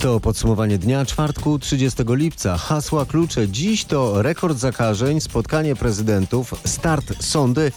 To 0.00 0.20
podsumowanie 0.20 0.78
dnia 0.78 1.04
czwartku 1.04 1.58
30 1.58 2.02
lipca. 2.08 2.58
Hasła 2.58 3.06
klucze. 3.06 3.48
Dziś 3.48 3.84
to 3.84 4.22
rekord 4.22 4.58
zakażeń, 4.58 5.20
spotkanie 5.20 5.76
prezydentów, 5.76 6.54
start 6.66 7.24
sądy, 7.24 7.72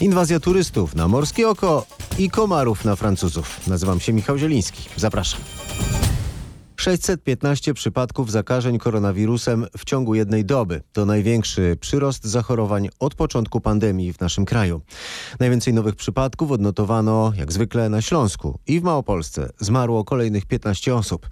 inwazja 0.00 0.40
turystów 0.40 0.94
na 0.94 1.08
morskie 1.08 1.48
oko 1.48 1.86
i 2.18 2.30
komarów 2.30 2.84
na 2.84 2.96
Francuzów. 2.96 3.66
Nazywam 3.66 4.00
się 4.00 4.12
Michał 4.12 4.38
Zieliński. 4.38 4.82
Zapraszam. 4.96 5.40
615 6.86 7.74
przypadków 7.74 8.30
zakażeń 8.30 8.78
koronawirusem 8.78 9.66
w 9.78 9.84
ciągu 9.84 10.14
jednej 10.14 10.44
doby. 10.44 10.82
To 10.92 11.06
największy 11.06 11.76
przyrost 11.80 12.24
zachorowań 12.24 12.88
od 12.98 13.14
początku 13.14 13.60
pandemii 13.60 14.12
w 14.12 14.20
naszym 14.20 14.44
kraju. 14.44 14.80
Najwięcej 15.40 15.74
nowych 15.74 15.96
przypadków 15.96 16.50
odnotowano, 16.50 17.32
jak 17.36 17.52
zwykle, 17.52 17.88
na 17.88 18.02
Śląsku 18.02 18.58
i 18.66 18.80
w 18.80 18.82
Małopolsce. 18.82 19.50
Zmarło 19.58 20.04
kolejnych 20.04 20.46
15 20.46 20.94
osób. 20.94 21.28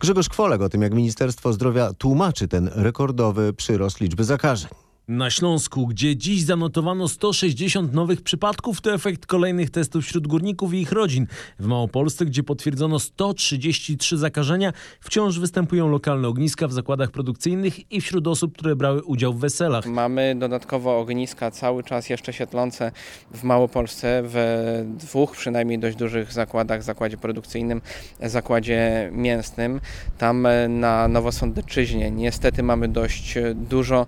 Grzegorz 0.00 0.28
Kwolek 0.28 0.60
o 0.60 0.68
tym, 0.68 0.82
jak 0.82 0.94
Ministerstwo 0.94 1.52
Zdrowia 1.52 1.92
tłumaczy 1.92 2.48
ten 2.48 2.70
rekordowy 2.74 3.52
przyrost 3.52 4.00
liczby 4.00 4.24
zakażeń. 4.24 4.81
Na 5.08 5.30
Śląsku, 5.30 5.86
gdzie 5.86 6.16
dziś 6.16 6.42
zanotowano 6.42 7.08
160 7.08 7.92
nowych 7.92 8.22
przypadków, 8.22 8.80
to 8.80 8.94
efekt 8.94 9.26
kolejnych 9.26 9.70
testów 9.70 10.04
wśród 10.04 10.26
górników 10.26 10.74
i 10.74 10.80
ich 10.80 10.92
rodzin. 10.92 11.26
W 11.58 11.66
Małopolsce, 11.66 12.24
gdzie 12.24 12.42
potwierdzono 12.42 12.98
133 12.98 14.18
zakażenia, 14.18 14.72
wciąż 15.00 15.38
występują 15.38 15.88
lokalne 15.88 16.28
ogniska 16.28 16.68
w 16.68 16.72
zakładach 16.72 17.10
produkcyjnych 17.10 17.92
i 17.92 18.00
wśród 18.00 18.26
osób, 18.28 18.54
które 18.54 18.76
brały 18.76 19.02
udział 19.02 19.32
w 19.32 19.40
weselach. 19.40 19.86
Mamy 19.86 20.34
dodatkowo 20.38 20.98
ogniska 20.98 21.50
cały 21.50 21.82
czas 21.84 22.10
jeszcze 22.10 22.32
świetlące 22.32 22.92
w 23.34 23.42
Małopolsce, 23.42 24.22
w 24.24 24.84
dwóch 24.98 25.36
przynajmniej 25.36 25.78
dość 25.78 25.96
dużych 25.96 26.32
zakładach, 26.32 26.82
zakładzie 26.82 27.16
produkcyjnym, 27.16 27.80
zakładzie 28.20 29.10
mięsnym. 29.12 29.80
Tam 30.18 30.46
e, 30.46 30.68
na 30.68 31.08
Nowosądeczyźnie 31.08 32.10
niestety 32.10 32.62
mamy 32.62 32.88
dość 32.88 33.36
e, 33.36 33.54
dużo 33.54 34.06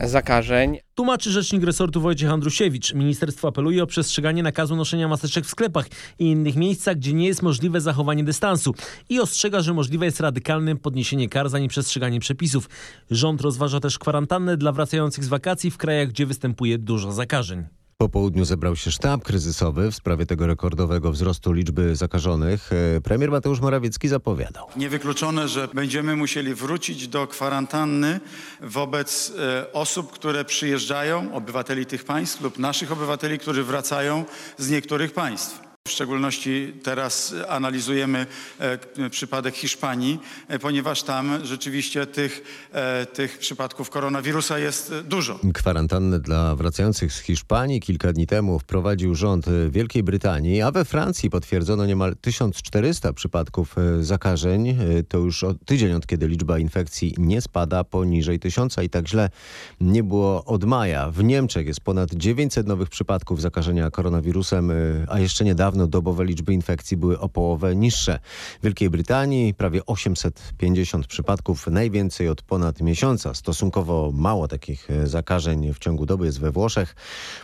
zakażeń. 0.00 0.35
Tłumaczy 0.94 1.30
rzecznik 1.30 1.64
resortu 1.64 2.00
Wojciech 2.00 2.30
Andrusiewicz. 2.30 2.94
Ministerstwo 2.94 3.48
apeluje 3.48 3.82
o 3.82 3.86
przestrzeganie 3.86 4.42
nakazu 4.42 4.76
noszenia 4.76 5.08
maseczek 5.08 5.44
w 5.44 5.50
sklepach 5.50 5.86
i 6.18 6.24
innych 6.24 6.56
miejscach, 6.56 6.96
gdzie 6.96 7.12
nie 7.12 7.26
jest 7.26 7.42
możliwe 7.42 7.80
zachowanie 7.80 8.24
dystansu 8.24 8.74
i 9.08 9.20
ostrzega, 9.20 9.60
że 9.60 9.74
możliwe 9.74 10.04
jest 10.04 10.20
radykalne 10.20 10.76
podniesienie 10.76 11.28
kar 11.28 11.48
za 11.48 11.58
nieprzestrzeganie 11.58 12.20
przepisów. 12.20 12.68
Rząd 13.10 13.40
rozważa 13.40 13.80
też 13.80 13.98
kwarantannę 13.98 14.56
dla 14.56 14.72
wracających 14.72 15.24
z 15.24 15.28
wakacji 15.28 15.70
w 15.70 15.76
krajach, 15.76 16.08
gdzie 16.08 16.26
występuje 16.26 16.78
dużo 16.78 17.12
zakażeń. 17.12 17.64
Po 17.98 18.08
południu 18.08 18.44
zebrał 18.44 18.76
się 18.76 18.90
sztab 18.90 19.22
kryzysowy 19.24 19.90
w 19.90 19.94
sprawie 19.94 20.26
tego 20.26 20.46
rekordowego 20.46 21.12
wzrostu 21.12 21.52
liczby 21.52 21.96
zakażonych. 21.96 22.70
E, 22.96 23.00
Premier 23.00 23.30
Mateusz 23.30 23.60
Morawiecki 23.60 24.08
zapowiadał. 24.08 24.66
Niewykluczone, 24.76 25.48
że 25.48 25.68
będziemy 25.74 26.16
musieli 26.16 26.54
wrócić 26.54 27.08
do 27.08 27.26
kwarantanny 27.26 28.20
wobec 28.60 29.32
e, 29.38 29.72
osób, 29.72 30.12
które 30.12 30.44
przyjeżdżają, 30.44 31.34
obywateli 31.34 31.86
tych 31.86 32.04
państw 32.04 32.40
lub 32.40 32.58
naszych 32.58 32.92
obywateli, 32.92 33.38
którzy 33.38 33.64
wracają 33.64 34.24
z 34.58 34.70
niektórych 34.70 35.12
państw. 35.12 35.65
W 35.86 35.90
szczególności 35.90 36.72
teraz 36.82 37.34
analizujemy 37.48 38.26
e, 38.58 39.10
przypadek 39.10 39.54
Hiszpanii, 39.54 40.18
e, 40.48 40.58
ponieważ 40.58 41.02
tam 41.02 41.46
rzeczywiście 41.46 42.06
tych, 42.06 42.42
e, 42.72 43.06
tych 43.06 43.38
przypadków 43.38 43.90
koronawirusa 43.90 44.58
jest 44.58 44.94
dużo. 45.04 45.38
Kwarantannę 45.54 46.20
dla 46.20 46.56
wracających 46.56 47.12
z 47.12 47.18
Hiszpanii 47.18 47.80
kilka 47.80 48.12
dni 48.12 48.26
temu 48.26 48.58
wprowadził 48.58 49.14
rząd 49.14 49.46
Wielkiej 49.70 50.02
Brytanii, 50.02 50.62
a 50.62 50.70
we 50.70 50.84
Francji 50.84 51.30
potwierdzono 51.30 51.86
niemal 51.86 52.16
1400 52.20 53.12
przypadków 53.12 53.76
zakażeń. 54.00 54.78
To 55.08 55.18
już 55.18 55.44
o 55.44 55.54
tydzień 55.54 55.92
od 55.92 56.06
kiedy 56.06 56.28
liczba 56.28 56.58
infekcji 56.58 57.14
nie 57.18 57.40
spada 57.40 57.84
poniżej 57.84 58.38
1000 58.38 58.76
i 58.84 58.90
tak 58.90 59.08
źle 59.08 59.30
nie 59.80 60.02
było 60.02 60.44
od 60.44 60.64
maja. 60.64 61.10
W 61.10 61.24
Niemczech 61.24 61.66
jest 61.66 61.80
ponad 61.80 62.14
900 62.14 62.66
nowych 62.66 62.88
przypadków 62.88 63.40
zakażenia 63.40 63.90
koronawirusem, 63.90 64.72
a 65.08 65.20
jeszcze 65.20 65.44
niedawno 65.44 65.75
dobowe 65.86 66.24
liczby 66.24 66.52
infekcji 66.52 66.96
były 66.96 67.20
o 67.20 67.28
połowę 67.28 67.76
niższe. 67.76 68.18
W 68.60 68.64
Wielkiej 68.64 68.90
Brytanii 68.90 69.54
prawie 69.54 69.86
850 69.86 71.06
przypadków, 71.06 71.66
najwięcej 71.66 72.28
od 72.28 72.42
ponad 72.42 72.80
miesiąca. 72.80 73.34
Stosunkowo 73.34 74.10
mało 74.14 74.48
takich 74.48 74.90
e, 74.90 75.06
zakażeń 75.06 75.74
w 75.74 75.78
ciągu 75.78 76.06
doby 76.06 76.26
jest 76.26 76.40
we 76.40 76.50
Włoszech. 76.50 76.96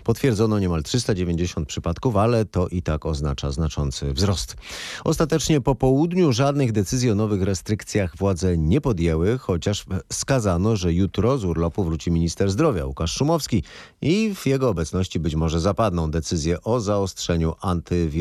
Potwierdzono 0.04 0.58
niemal 0.58 0.82
390 0.82 1.68
przypadków, 1.68 2.16
ale 2.16 2.44
to 2.44 2.68
i 2.68 2.82
tak 2.82 3.06
oznacza 3.06 3.50
znaczący 3.50 4.12
wzrost. 4.12 4.56
Ostatecznie 5.04 5.60
po 5.60 5.74
południu 5.74 6.32
żadnych 6.32 6.72
decyzji 6.72 7.10
o 7.10 7.14
nowych 7.14 7.42
restrykcjach 7.42 8.16
władze 8.16 8.58
nie 8.58 8.80
podjęły, 8.80 9.38
chociaż 9.38 9.84
skazano, 10.12 10.76
że 10.76 10.92
jutro 10.92 11.38
z 11.38 11.44
urlopu 11.44 11.84
wróci 11.84 12.10
minister 12.10 12.50
zdrowia 12.50 12.86
Łukasz 12.86 13.12
Szumowski 13.12 13.62
i 14.02 14.34
w 14.34 14.46
jego 14.46 14.68
obecności 14.68 15.20
być 15.20 15.34
może 15.34 15.60
zapadną 15.60 16.10
decyzje 16.10 16.62
o 16.62 16.80
zaostrzeniu 16.80 17.54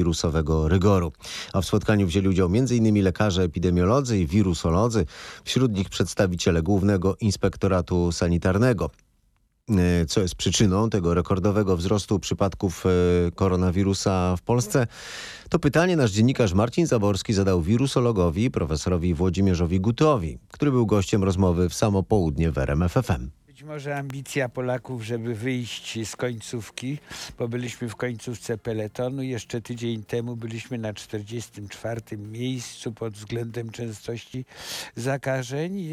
antywirusowego 0.01 0.67
rygoru. 0.67 1.11
A 1.53 1.61
w 1.61 1.65
spotkaniu 1.65 2.07
wzięli 2.07 2.27
udział 2.27 2.47
m.in. 2.47 3.03
lekarze 3.03 3.43
epidemiolodzy 3.43 4.19
i 4.19 4.27
wirusolodzy, 4.27 5.05
wśród 5.43 5.77
nich 5.77 5.89
przedstawiciele 5.89 6.61
Głównego 6.61 7.15
Inspektoratu 7.19 8.11
Sanitarnego. 8.11 8.89
E, 9.69 10.05
Co 10.05 10.21
jest 10.21 10.35
przyczyną 10.35 10.89
tego 10.89 11.13
rekordowego 11.13 11.77
wzrostu 11.77 12.19
przypadków 12.19 12.85
e, 12.85 12.89
koronawirusa 13.31 14.35
w 14.37 14.41
Polsce? 14.41 14.87
To 15.49 15.59
pytanie 15.59 15.95
nasz 15.95 16.11
dziennikarz 16.11 16.53
Marcin 16.53 16.87
Zaborski 16.87 17.33
zadał 17.33 17.61
wirusologowi, 17.61 18.51
profesorowi 18.51 19.13
Włodzimierzowi 19.13 19.79
Gutowi, 19.79 20.37
który 20.51 20.71
był 20.71 20.85
gościem 20.85 21.23
rozmowy 21.23 21.69
w 21.69 21.73
samo 21.73 22.03
południe 22.03 22.51
w 22.51 22.57
RMFFM. 22.57 23.40
Być 23.61 23.67
może 23.67 23.95
ambicja 23.95 24.49
Polaków, 24.49 25.03
żeby 25.03 25.35
wyjść 25.35 26.07
z 26.09 26.15
końcówki, 26.15 26.97
bo 27.39 27.47
byliśmy 27.47 27.89
w 27.89 27.95
końcówce 27.95 28.57
peletonu. 28.57 29.23
Jeszcze 29.23 29.61
tydzień 29.61 30.03
temu 30.03 30.35
byliśmy 30.35 30.77
na 30.77 30.93
44 30.93 32.01
miejscu 32.17 32.91
pod 32.93 33.13
względem 33.13 33.71
częstości 33.71 34.45
zakażeń 34.95 35.87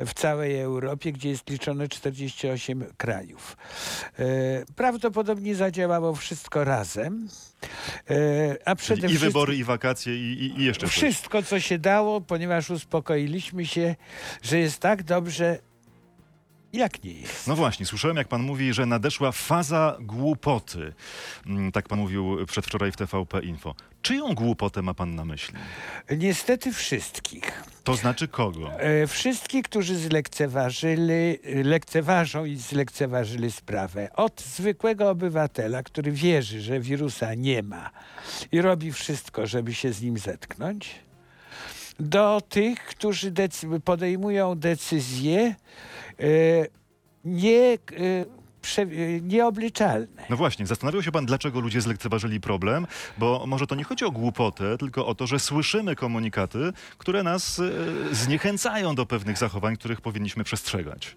w 0.00 0.14
całej 0.14 0.60
Europie, 0.60 1.12
gdzie 1.12 1.28
jest 1.28 1.50
liczone 1.50 1.88
48 1.88 2.84
krajów. 2.96 3.56
E, 4.18 4.24
Prawdopodobnie 4.76 5.54
zadziałało 5.54 6.14
wszystko 6.14 6.64
razem. 6.64 7.28
E, 8.10 8.68
A 8.68 8.74
przede 8.74 9.00
i 9.00 9.08
wszystkim 9.08 9.28
wybory, 9.28 9.56
i 9.56 9.64
wakacje, 9.64 10.14
i, 10.14 10.32
i, 10.32 10.60
i 10.60 10.64
jeszcze 10.64 10.86
coś. 10.86 10.94
wszystko, 10.96 11.42
co 11.42 11.60
się 11.60 11.78
dało, 11.78 12.20
ponieważ 12.20 12.70
uspokoiliśmy 12.70 13.66
się, 13.66 13.96
że 14.42 14.58
jest 14.58 14.78
tak 14.78 15.02
dobrze, 15.02 15.67
jak 16.72 17.04
nie 17.04 17.12
jest. 17.12 17.46
No 17.46 17.56
właśnie, 17.56 17.86
słyszałem 17.86 18.16
jak 18.16 18.28
pan 18.28 18.42
mówi, 18.42 18.72
że 18.72 18.86
nadeszła 18.86 19.32
faza 19.32 19.96
głupoty. 20.00 20.92
Mm, 21.46 21.72
Tak 21.72 21.88
pan 21.88 21.98
mówił 21.98 22.46
przedwczoraj 22.46 22.92
w 22.92 22.96
TVP 22.96 23.40
Info. 23.40 23.74
Czyją 24.02 24.34
głupotę 24.34 24.82
ma 24.82 24.94
pan 24.94 25.14
na 25.14 25.24
myśli? 25.24 25.54
Niestety 26.18 26.72
wszystkich. 26.72 27.62
To 27.84 27.94
znaczy 27.96 28.28
kogo? 28.28 28.80
E, 28.80 29.06
Wszystkich, 29.06 29.64
którzy 29.64 29.96
zlekceważyli, 29.96 31.38
lekceważą 31.64 32.44
i 32.44 32.56
zlekceważyli 32.56 33.52
sprawę. 33.52 34.08
Od 34.14 34.40
zwykłego 34.42 35.10
obywatela, 35.10 35.82
który 35.82 36.12
wierzy, 36.12 36.60
że 36.60 36.80
wirusa 36.80 37.34
nie 37.34 37.62
ma 37.62 37.90
i 38.52 38.60
robi 38.60 38.92
wszystko, 38.92 39.46
żeby 39.46 39.74
się 39.74 39.92
z 39.92 40.02
nim 40.02 40.18
zetknąć, 40.18 40.90
do 41.98 42.40
tych, 42.48 42.84
którzy 42.84 43.30
decy- 43.32 43.80
podejmują 43.80 44.54
decyzje 44.54 45.54
e, 46.20 46.24
nie, 47.24 47.58
e, 47.58 48.82
e, 48.82 48.86
nieobliczalne. 49.22 50.24
No 50.30 50.36
właśnie, 50.36 50.66
zastanawiał 50.66 51.02
się 51.02 51.12
pan, 51.12 51.26
dlaczego 51.26 51.60
ludzie 51.60 51.80
zlekceważyli 51.80 52.40
problem, 52.40 52.86
bo 53.18 53.44
może 53.46 53.66
to 53.66 53.74
nie 53.74 53.84
chodzi 53.84 54.04
o 54.04 54.10
głupotę, 54.10 54.78
tylko 54.78 55.06
o 55.06 55.14
to, 55.14 55.26
że 55.26 55.38
słyszymy 55.38 55.96
komunikaty, 55.96 56.72
które 56.98 57.22
nas 57.22 57.60
zniechęcają 58.12 58.94
do 58.94 59.06
pewnych 59.06 59.38
zachowań, 59.38 59.76
których 59.76 60.00
powinniśmy 60.00 60.44
przestrzegać. 60.44 61.16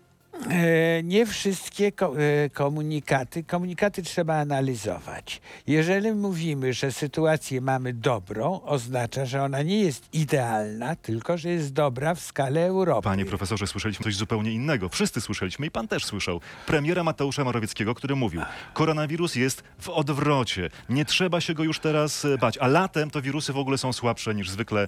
E, 0.50 1.04
nie 1.04 1.26
wszystkie 1.26 1.88
e, 1.88 2.50
komunikaty, 2.50 3.44
komunikaty 3.44 4.04
trzeba 4.04 4.36
analizować. 4.36 5.42
Jeżeli 5.68 6.12
mówimy, 6.12 6.74
że 6.74 6.92
sytuację 6.92 7.62
mamy 7.62 7.94
dobrą, 7.94 8.62
oznacza, 8.62 9.26
że 9.26 9.44
ona 9.44 9.62
nie 9.62 9.80
jest 9.80 10.14
idealna, 10.14 10.96
tylko 10.96 11.38
że 11.38 11.50
jest 11.50 11.74
dobra 11.74 12.16
w 12.16 12.20
skale 12.20 12.66
Europy. 12.66 13.04
Panie 13.04 13.26
profesorze, 13.26 13.68
słyszeliśmy 13.68 14.04
coś 14.04 14.16
zupełnie 14.16 14.52
innego. 14.52 14.90
Wszyscy 14.90 15.22
słyszeliśmy 15.22 15.66
i 15.66 15.72
pan 15.72 15.88
też 15.88 16.06
słyszał. 16.06 16.42
Premiera 16.66 17.04
Mateusza 17.04 17.44
Morawieckiego, 17.44 17.96
który 17.96 18.16
mówił, 18.16 18.42
koronawirus 18.74 19.36
jest 19.36 19.64
w 19.80 19.90
odwrocie. 19.90 20.70
Nie 20.90 21.06
trzeba 21.06 21.42
się 21.42 21.54
go 21.54 21.64
już 21.64 21.80
teraz 21.80 22.26
e, 22.26 22.38
bać. 22.38 22.58
A 22.58 22.68
latem 22.68 23.12
to 23.12 23.22
wirusy 23.22 23.54
w 23.54 23.58
ogóle 23.58 23.78
są 23.78 23.94
słabsze 23.94 24.36
niż 24.36 24.50
zwykle. 24.50 24.88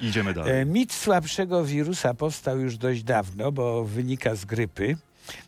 Idziemy 0.00 0.34
dalej. 0.34 0.66
Mit 0.66 0.92
słabszego 0.92 1.64
wirusa 1.64 2.14
powstał 2.14 2.60
już 2.60 2.76
dość 2.76 3.02
dawno, 3.02 3.52
bo 3.52 3.84
wynika 3.84 4.34
z 4.34 4.44
grypy, 4.44 4.77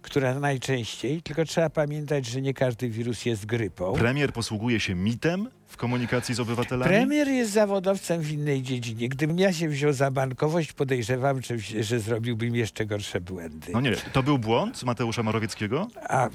która 0.03 0.41
najczęściej, 0.41 1.23
tylko 1.23 1.45
trzeba 1.45 1.71
pamiętać, 1.71 2.27
że 2.27 2.41
nie 2.41 2.55
każdy 2.55 2.89
wirus 2.89 3.25
jest 3.25 3.47
grypą. 3.47 3.93
Premier 3.93 4.33
posługuje 4.33 4.81
się 4.81 4.95
mitem 4.95 5.49
w 5.67 5.77
komunikacji 5.77 6.35
z 6.35 6.41
obywatelami? 6.41 6.89
Premier 6.89 7.29
jest 7.29 7.53
zawodowcem 7.53 8.21
w 8.21 8.33
innej 8.33 8.63
dziedzinie. 8.63 9.09
Gdybym 9.09 9.39
ja 9.39 9.53
się 9.53 9.69
wziął 9.69 9.93
za 9.93 10.11
bankowość, 10.11 10.73
podejrzewam, 10.73 11.43
że, 11.43 11.59
że 11.85 12.01
zrobiłbym 12.01 12.57
jeszcze 12.57 12.87
gorsze 12.87 13.21
błędy. 13.21 13.73
No 13.73 13.81
nie, 13.81 13.97
to 13.97 14.23
był 14.23 14.39
błąd 14.39 14.83
Mateusza 14.83 15.23
Morawieckiego? 15.23 15.89
A 16.09 16.29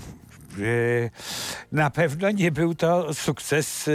na 1.72 1.90
pewno 1.90 2.31
nie 2.31 2.52
był 2.52 2.75
to 2.75 3.13
sukces 3.13 3.88
e, 3.88 3.92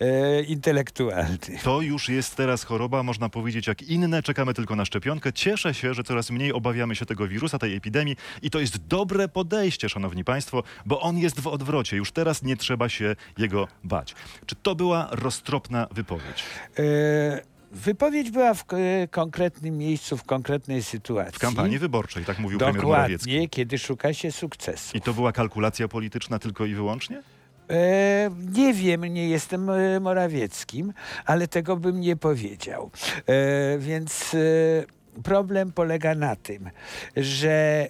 e, 0.00 0.42
intelektualny. 0.42 1.38
To 1.62 1.80
już 1.80 2.08
jest 2.08 2.36
teraz 2.36 2.64
choroba, 2.64 3.02
można 3.02 3.28
powiedzieć, 3.28 3.66
jak 3.66 3.82
inne. 3.82 4.22
Czekamy 4.22 4.54
tylko 4.54 4.76
na 4.76 4.84
szczepionkę. 4.84 5.32
Cieszę 5.32 5.74
się, 5.74 5.94
że 5.94 6.04
coraz 6.04 6.30
mniej 6.30 6.52
obawiamy 6.52 6.96
się 6.96 7.06
tego 7.06 7.28
wirusa, 7.28 7.58
tej 7.58 7.76
epidemii 7.76 8.16
i 8.42 8.50
to 8.50 8.60
jest 8.60 8.86
dobre 8.86 9.28
podejście, 9.28 9.88
szanowni 9.88 10.24
państwo, 10.24 10.62
bo 10.86 11.00
on 11.00 11.18
jest 11.18 11.40
w 11.40 11.46
odwrocie. 11.46 11.96
Już 11.96 12.12
teraz 12.12 12.42
nie 12.42 12.56
trzeba 12.56 12.88
się 12.88 13.16
jego 13.38 13.68
bać. 13.84 14.14
Czy 14.46 14.54
to 14.54 14.74
była 14.74 15.08
roztropna 15.10 15.86
wypowiedź? 15.90 16.44
E, 16.78 17.57
wypowiedź 17.72 18.30
była 18.30 18.54
w 18.54 18.64
k- 18.64 18.76
konkretnym 19.10 19.78
miejscu, 19.78 20.16
w 20.16 20.24
konkretnej 20.24 20.82
sytuacji. 20.82 21.34
W 21.34 21.38
kampanii 21.38 21.78
wyborczej, 21.78 22.24
tak 22.24 22.38
mówił 22.38 22.58
premier 22.58 22.82
Morawiecki. 22.84 23.26
Dokładnie, 23.30 23.48
kiedy 23.48 23.78
szuka 23.78 24.14
się 24.14 24.32
sukcesu. 24.32 24.96
I 24.96 25.00
to 25.00 25.14
była 25.14 25.32
kalkulacja 25.32 25.88
polityczna 25.88 26.38
tylko 26.38 26.64
i 26.66 26.74
wyłącznie? 26.74 27.22
E, 27.70 28.30
nie 28.52 28.74
wiem, 28.74 29.04
nie 29.04 29.28
jestem 29.28 29.70
e, 29.70 30.00
Morawieckim, 30.00 30.92
ale 31.24 31.48
tego 31.48 31.76
bym 31.76 32.00
nie 32.00 32.16
powiedział. 32.16 32.90
E, 33.26 33.78
więc 33.78 34.34
e, 34.34 34.38
problem 35.22 35.72
polega 35.72 36.14
na 36.14 36.36
tym, 36.36 36.70
że 37.16 37.86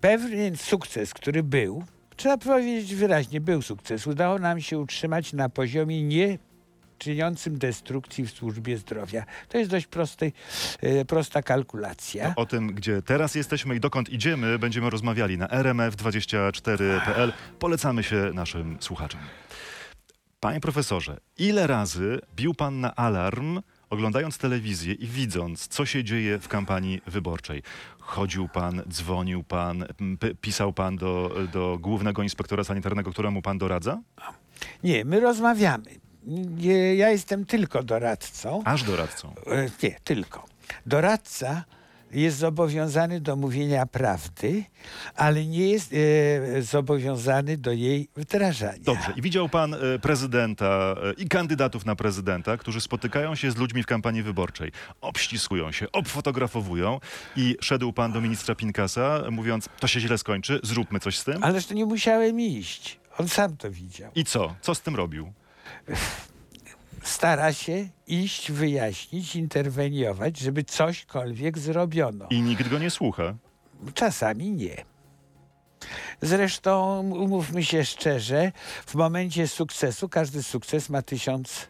pewien 0.00 0.56
sukces, 0.56 1.14
który 1.14 1.42
był, 1.42 1.84
trzeba 2.16 2.38
powiedzieć 2.38 2.94
wyraźnie, 2.94 3.40
był 3.40 3.62
sukces, 3.62 4.06
udało 4.06 4.38
nam 4.38 4.60
się 4.60 4.78
utrzymać 4.78 5.32
na 5.32 5.48
poziomie 5.48 6.02
nie 6.02 6.38
czyniącym 6.98 7.58
destrukcji 7.58 8.26
w 8.26 8.30
służbie 8.30 8.78
zdrowia. 8.78 9.24
To 9.48 9.58
jest 9.58 9.70
dość 9.70 9.86
prosty, 9.86 10.32
e, 10.80 11.04
prosta 11.04 11.42
kalkulacja. 11.42 12.32
O 12.36 12.46
tym, 12.46 12.74
gdzie 12.74 13.02
teraz 13.02 13.34
jesteśmy 13.34 13.76
i 13.76 13.80
dokąd 13.80 14.08
idziemy, 14.08 14.58
będziemy 14.58 14.90
rozmawiali 14.90 15.38
na 15.38 15.46
rmf24.pl. 15.46 17.32
Polecamy 17.58 18.02
się 18.02 18.30
naszym 18.34 18.76
słuchaczom. 18.80 19.20
Panie 20.40 20.60
profesorze, 20.60 21.20
ile 21.38 21.66
razy 21.66 22.20
bił 22.36 22.54
pan 22.54 22.80
na 22.80 22.94
alarm, 22.94 23.60
oglądając 23.90 24.38
telewizję 24.38 24.94
i 24.94 25.06
widząc, 25.06 25.68
co 25.68 25.86
się 25.86 26.04
dzieje 26.04 26.38
w 26.38 26.48
kampanii 26.48 27.00
wyborczej? 27.06 27.62
Chodził 27.98 28.48
pan, 28.48 28.82
dzwonił 28.88 29.44
pan, 29.44 29.84
pisał 30.40 30.72
pan 30.72 30.96
do, 30.96 31.34
do 31.52 31.78
głównego 31.80 32.22
inspektora 32.22 32.64
sanitarnego, 32.64 33.10
któremu 33.10 33.42
pan 33.42 33.58
doradza? 33.58 34.02
Nie, 34.84 35.04
my 35.04 35.20
rozmawiamy. 35.20 36.05
Ja 36.96 37.10
jestem 37.10 37.46
tylko 37.46 37.82
doradcą. 37.82 38.62
Aż 38.64 38.82
doradcą. 38.82 39.34
E, 39.46 39.68
Nie, 39.82 39.96
tylko. 40.04 40.44
Doradca 40.86 41.64
jest 42.10 42.38
zobowiązany 42.38 43.20
do 43.20 43.36
mówienia 43.36 43.86
prawdy, 43.86 44.64
ale 45.16 45.44
nie 45.46 45.68
jest 45.70 45.92
e, 46.56 46.62
zobowiązany 46.62 47.56
do 47.56 47.72
jej 47.72 48.08
wdrażania. 48.16 48.78
Dobrze. 48.84 49.12
I 49.16 49.22
widział 49.22 49.48
pan 49.48 49.74
e, 49.74 49.98
prezydenta 49.98 50.94
e, 51.02 51.12
i 51.12 51.28
kandydatów 51.28 51.84
na 51.86 51.96
prezydenta, 51.96 52.56
którzy 52.56 52.80
spotykają 52.80 53.34
się 53.34 53.50
z 53.50 53.56
ludźmi 53.56 53.82
w 53.82 53.86
kampanii 53.86 54.22
wyborczej, 54.22 54.72
obściskują 55.00 55.72
się, 55.72 55.92
obfotografowują 55.92 57.00
i 57.36 57.56
szedł 57.60 57.92
pan 57.92 58.12
do 58.12 58.20
ministra 58.20 58.54
Pinkasa, 58.54 59.22
mówiąc, 59.30 59.68
to 59.80 59.86
się 59.86 60.00
źle 60.00 60.18
skończy, 60.18 60.60
zróbmy 60.62 61.00
coś 61.00 61.18
z 61.18 61.24
tym. 61.24 61.44
Ależ 61.44 61.66
to 61.66 61.74
nie 61.74 61.86
musiałem 61.86 62.40
iść. 62.40 62.98
On 63.18 63.28
sam 63.28 63.56
to 63.56 63.70
widział. 63.70 64.10
I 64.14 64.24
co? 64.24 64.54
Co 64.60 64.74
z 64.74 64.80
tym 64.80 64.96
robił? 64.96 65.32
Stara 67.02 67.52
się 67.52 67.88
iść, 68.06 68.52
wyjaśnić, 68.52 69.36
interweniować, 69.36 70.38
żeby 70.38 70.64
cośkolwiek 70.64 71.58
zrobiono. 71.58 72.26
I 72.30 72.42
nikt 72.42 72.68
go 72.68 72.78
nie 72.78 72.90
słucha. 72.90 73.34
Czasami 73.94 74.52
nie. 74.52 74.84
Zresztą 76.22 77.00
umówmy 77.00 77.64
się 77.64 77.84
szczerze, 77.84 78.52
w 78.86 78.94
momencie 78.94 79.48
sukcesu 79.48 80.08
każdy 80.08 80.42
sukces 80.42 80.88
ma 80.88 81.02
tysiąc 81.02 81.68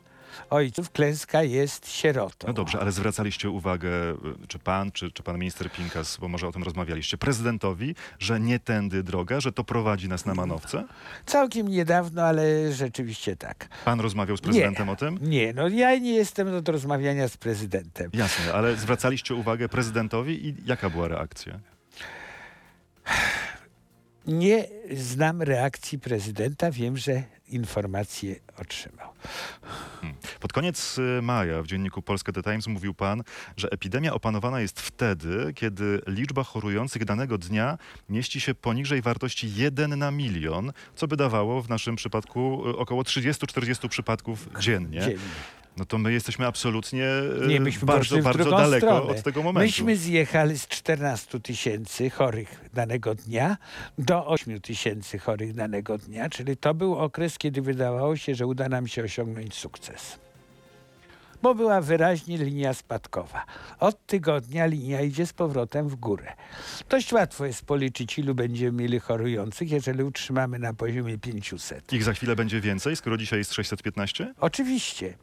ojców, 0.51 0.91
klęska 0.91 1.43
jest 1.43 1.91
sierotą. 1.93 2.47
No 2.47 2.53
dobrze, 2.53 2.81
ale 2.81 2.93
zwracaliście 2.93 3.51
uwagę, 3.51 3.89
y, 4.13 4.47
czy 4.49 4.59
pan, 4.59 4.93
czy, 4.93 5.11
czy 5.11 5.23
pan 5.23 5.39
minister 5.39 5.71
Pinkas, 5.73 6.17
bo 6.21 6.29
może 6.29 6.49
o 6.49 6.53
tym 6.53 6.63
rozmawialiście, 6.63 7.19
prezydentowi, 7.19 7.95
że 8.19 8.41
nie 8.41 8.59
tędy 8.59 9.03
droga, 9.03 9.41
że 9.41 9.53
to 9.53 9.65
prowadzi 9.65 10.09
nas 10.09 10.27
na 10.27 10.35
manowce? 10.35 10.85
Całkiem 11.27 11.69
niedawno, 11.69 12.23
ale 12.23 12.73
rzeczywiście 12.73 13.37
tak. 13.37 13.69
Pan 13.85 14.01
rozmawiał 14.01 14.37
z 14.37 14.41
prezydentem 14.41 14.89
o 14.89 14.97
tym? 14.97 15.19
Nie, 15.21 15.53
no 15.53 15.69
ja 15.69 15.99
nie 15.99 16.15
jestem 16.15 16.55
od 16.55 16.69
rozmawiania 16.69 17.29
z 17.29 17.37
prezydentem. 17.37 18.11
Jasne, 18.15 18.55
ale 18.55 18.77
zwracaliście 18.77 19.35
uwagę 19.35 19.69
prezydentowi 19.69 20.47
i 20.49 20.55
jaka 20.67 20.91
była 20.91 21.09
reakcja? 21.09 21.59
Nie 24.27 24.69
znam 24.97 25.43
reakcji 25.43 25.99
prezydenta, 25.99 26.71
wiem, 26.71 26.97
że 26.97 27.23
informacje 27.49 28.37
otrzymał. 28.61 29.09
Pod 30.41 30.53
koniec 30.53 30.99
y, 30.99 31.23
maja 31.23 31.63
w 31.63 31.67
dzienniku 31.67 32.03
Polska 32.03 32.33
The 32.33 32.43
Times 32.43 32.67
mówił 32.67 32.95
pan, 32.95 33.23
że 33.57 33.69
epidemia 33.71 34.15
opanowana 34.15 34.61
jest 34.61 34.81
wtedy, 34.81 35.53
kiedy 35.55 36.01
liczba 36.07 36.45
chorujących 36.45 37.05
danego 37.05 37.39
dnia 37.39 37.79
mieści 38.09 38.41
się 38.41 38.55
poniżej 38.55 39.03
wartości 39.03 39.55
1 39.55 39.99
na 39.99 40.11
milion, 40.11 40.73
co 40.95 41.09
by 41.09 41.17
dawało 41.17 41.63
w 41.63 41.69
naszym 41.69 41.97
przypadku 41.97 42.71
y, 42.71 42.77
około 42.77 43.03
30-40 43.03 43.89
przypadków 43.89 44.49
dziennie. 44.61 45.01
Dziennie. 45.01 45.19
No 45.77 45.85
to 45.85 45.99
my 45.99 46.13
jesteśmy 46.13 46.47
absolutnie 46.47 47.05
y, 47.45 47.47
Nie, 47.47 47.61
myśmy 47.61 47.87
bardzo, 47.87 48.19
bardzo 48.19 48.51
daleko 48.51 48.87
stronę. 48.87 49.19
od 49.19 49.23
tego 49.23 49.43
momentu. 49.43 49.67
Myśmy 49.67 49.97
zjechali 49.97 50.59
z 50.59 50.69
14 50.69 51.41
tysięcy 51.41 52.11
chorych 52.11 52.61
danego 52.75 53.15
dnia 53.15 53.57
do 53.99 54.27
8 54.27 54.61
tysięcy 54.61 55.19
chorych 55.19 55.55
danego 55.55 55.99
dnia, 55.99 56.29
czyli 56.29 56.57
to 56.57 56.75
był 56.75 56.95
okres, 56.97 57.39
kiedy 57.39 57.63
wydawało 57.63 58.17
się, 58.17 58.35
że 58.35 58.47
uda 58.47 58.69
nam 58.69 58.87
się 58.89 59.03
osiągnąć 59.03 59.55
sukces. 59.55 60.19
Bo 61.43 61.55
była 61.55 61.81
wyraźnie 61.81 62.39
linia 62.39 62.75
spadkowa. 62.75 63.45
Od 63.81 64.07
tygodnia 64.07 64.67
linia 64.67 65.01
idzie 65.01 65.27
z 65.27 65.33
powrotem 65.33 65.89
w 65.89 65.95
górę. 65.97 66.33
Dość 66.89 67.13
łatwo 67.13 67.47
jest 67.47 67.65
policzyć, 67.65 68.19
ilu 68.19 68.35
będziemy 68.35 68.83
mieli 68.83 69.01
chorujących, 69.01 69.71
jeżeli 69.71 70.03
utrzymamy 70.03 70.59
na 70.59 70.75
poziomie 70.75 71.19
500. 71.19 71.93
Ich 71.93 72.05
za 72.05 72.13
chwilę 72.13 72.37
będzie 72.37 72.61
więcej, 72.61 72.97
skoro 72.97 73.17
dzisiaj 73.17 73.39
jest 73.39 73.53
615? 73.55 74.35
Oczywiście. 74.41 75.15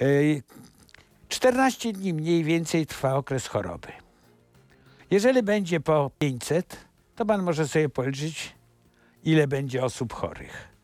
Ej, 0.00 0.42
14 1.28 1.92
dni 1.92 2.14
mniej 2.14 2.44
więcej 2.44 2.86
trwa 2.86 3.14
okres 3.14 3.46
choroby. 3.46 3.88
Jeżeli 5.10 5.42
będzie 5.42 5.80
po 5.80 6.10
500, 6.18 6.76
to 7.16 7.26
pan 7.26 7.42
może 7.42 7.68
sobie 7.68 7.88
policzyć, 7.88 8.54
ile 9.24 9.48
będzie 9.48 9.84
osób 9.84 10.12
chorych. 10.12 10.76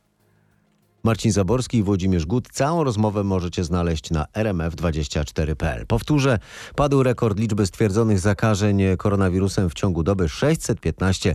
Marcin 1.05 1.33
Zaborski 1.33 1.79
i 1.79 1.83
Włodzimierz 1.83 2.27
Gut. 2.27 2.49
Całą 2.53 2.85
rozmowę 2.85 3.25
możecie 3.25 3.65
znaleźć 3.65 4.11
na 4.11 4.25
rmf24.pl. 4.25 5.87
Powtórzę, 5.87 6.39
padł 6.77 7.03
rekord 7.03 7.39
liczby 7.39 7.67
stwierdzonych 7.67 8.19
zakażeń 8.19 8.83
koronawirusem 8.99 9.71
w 9.71 9.75
ciągu 9.75 10.03
doby 10.03 10.29
615 10.29 11.35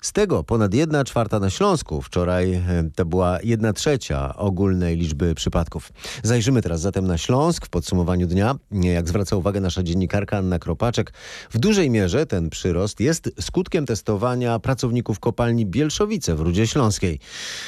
Z 0.00 0.12
tego 0.12 0.44
ponad 0.44 0.74
1 0.74 1.04
czwarta 1.04 1.40
na 1.40 1.50
Śląsku. 1.50 2.02
Wczoraj 2.02 2.54
e, 2.54 2.62
to 2.96 3.06
była 3.06 3.38
1 3.42 3.74
trzecia 3.74 4.36
ogólnej 4.36 4.96
liczby 4.96 5.34
przypadków. 5.34 5.92
Zajrzymy 6.22 6.62
teraz 6.62 6.80
zatem 6.80 7.06
na 7.06 7.18
Śląsk 7.18 7.66
w 7.66 7.68
podsumowaniu 7.68 8.26
dnia. 8.26 8.54
Jak 8.72 9.08
zwraca 9.08 9.36
uwagę 9.36 9.60
nasza 9.60 9.82
dziennikarka 9.82 10.36
Anna 10.36 10.58
Kropaczek, 10.58 11.12
w 11.50 11.58
dużej 11.58 11.90
mierze 11.90 12.26
ten 12.26 12.50
przyrost 12.50 13.00
jest 13.00 13.30
skutkiem 13.40 13.86
testowania 13.86 14.58
pracowników 14.58 15.20
kopalni 15.20 15.66
Bielszowice 15.66 16.34
w 16.34 16.40
Rudzie 16.40 16.66
Śląskiej. 16.66 17.18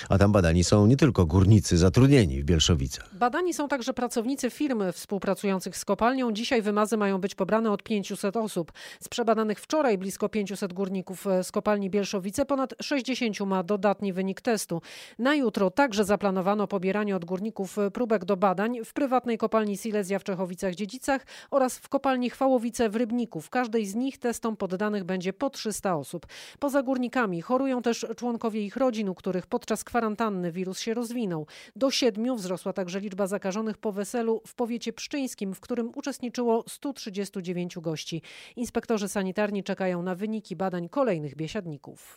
A 0.08 0.18
tam 0.18 0.32
badani 0.32 0.64
są 0.64 0.86
nie 0.86 0.96
tylko 0.96 1.26
górnicy 1.26 1.78
zatrudnieni 1.78 2.42
w 2.42 2.44
Bielszowice. 2.44 3.02
Badani 3.12 3.54
są 3.54 3.68
także 3.68 3.92
pracownicy 3.94 4.50
firm 4.50 4.82
współpracujących 4.92 5.76
z 5.76 5.84
kopalnią. 5.84 6.32
Dzisiaj 6.32 6.62
wymazy 6.62 6.96
mają 6.96 7.18
być 7.18 7.34
pobrane 7.34 7.70
od 7.70 7.82
500 7.82 8.36
osób. 8.36 8.72
Z 9.00 9.08
przebadanych 9.08 9.60
wczoraj 9.60 9.98
blisko 9.98 10.28
500 10.28 10.72
górników 10.72 11.26
e, 11.26 11.44
z 11.44 11.52
kopalni 11.52 11.90
Bielszowice 11.90 12.19
ponad 12.48 12.74
60 12.82 13.40
ma 13.40 13.62
dodatni 13.62 14.12
wynik 14.12 14.40
testu. 14.40 14.82
Na 15.18 15.34
jutro 15.34 15.70
także 15.70 16.04
zaplanowano 16.04 16.66
pobieranie 16.66 17.16
od 17.16 17.24
górników 17.24 17.76
próbek 17.92 18.24
do 18.24 18.36
badań 18.36 18.84
w 18.84 18.92
prywatnej 18.92 19.38
kopalni 19.38 19.76
Silesia 19.76 20.18
w 20.18 20.24
Czechowicach-Dziedzicach 20.24 21.20
oraz 21.50 21.78
w 21.78 21.88
kopalni 21.88 22.30
Chwałowice 22.30 22.88
w 22.88 22.96
Rybniku. 22.96 23.40
W 23.40 23.50
każdej 23.50 23.86
z 23.86 23.94
nich 23.94 24.18
testom 24.18 24.56
poddanych 24.56 25.04
będzie 25.04 25.32
po 25.32 25.50
300 25.50 25.96
osób. 25.96 26.26
Poza 26.58 26.82
górnikami 26.82 27.42
chorują 27.42 27.82
też 27.82 28.06
członkowie 28.16 28.64
ich 28.64 28.76
rodzin, 28.76 29.08
u 29.08 29.14
których 29.14 29.46
podczas 29.46 29.84
kwarantanny 29.84 30.52
wirus 30.52 30.80
się 30.80 30.94
rozwinął. 30.94 31.46
Do 31.76 31.90
siedmiu 31.90 32.36
wzrosła 32.36 32.72
także 32.72 33.00
liczba 33.00 33.26
zakażonych 33.26 33.78
po 33.78 33.92
weselu 33.92 34.42
w 34.46 34.54
powiecie 34.54 34.92
pszczyńskim, 34.92 35.54
w 35.54 35.60
którym 35.60 35.92
uczestniczyło 35.94 36.64
139 36.68 37.78
gości. 37.78 38.22
Inspektorzy 38.56 39.08
sanitarni 39.08 39.64
czekają 39.64 40.02
na 40.02 40.14
wyniki 40.14 40.56
badań 40.56 40.88
kolejnych 40.88 41.36
biesiadników. 41.36 42.09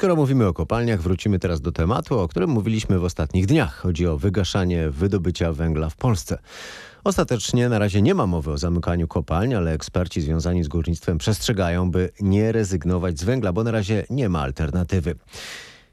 Skoro 0.00 0.16
mówimy 0.16 0.46
o 0.46 0.52
kopalniach, 0.52 1.00
wrócimy 1.00 1.38
teraz 1.38 1.60
do 1.60 1.72
tematu, 1.72 2.18
o 2.18 2.28
którym 2.28 2.50
mówiliśmy 2.50 2.98
w 2.98 3.04
ostatnich 3.04 3.46
dniach. 3.46 3.76
Chodzi 3.76 4.06
o 4.06 4.18
wygaszanie 4.18 4.90
wydobycia 4.90 5.52
węgla 5.52 5.88
w 5.88 5.96
Polsce. 5.96 6.38
Ostatecznie 7.04 7.68
na 7.68 7.78
razie 7.78 8.02
nie 8.02 8.14
ma 8.14 8.26
mowy 8.26 8.50
o 8.50 8.58
zamykaniu 8.58 9.08
kopalń, 9.08 9.54
ale 9.54 9.72
eksperci 9.72 10.20
związani 10.20 10.64
z 10.64 10.68
górnictwem 10.68 11.18
przestrzegają, 11.18 11.90
by 11.90 12.10
nie 12.20 12.52
rezygnować 12.52 13.18
z 13.18 13.24
węgla, 13.24 13.52
bo 13.52 13.64
na 13.64 13.70
razie 13.70 14.04
nie 14.10 14.28
ma 14.28 14.40
alternatywy. 14.40 15.14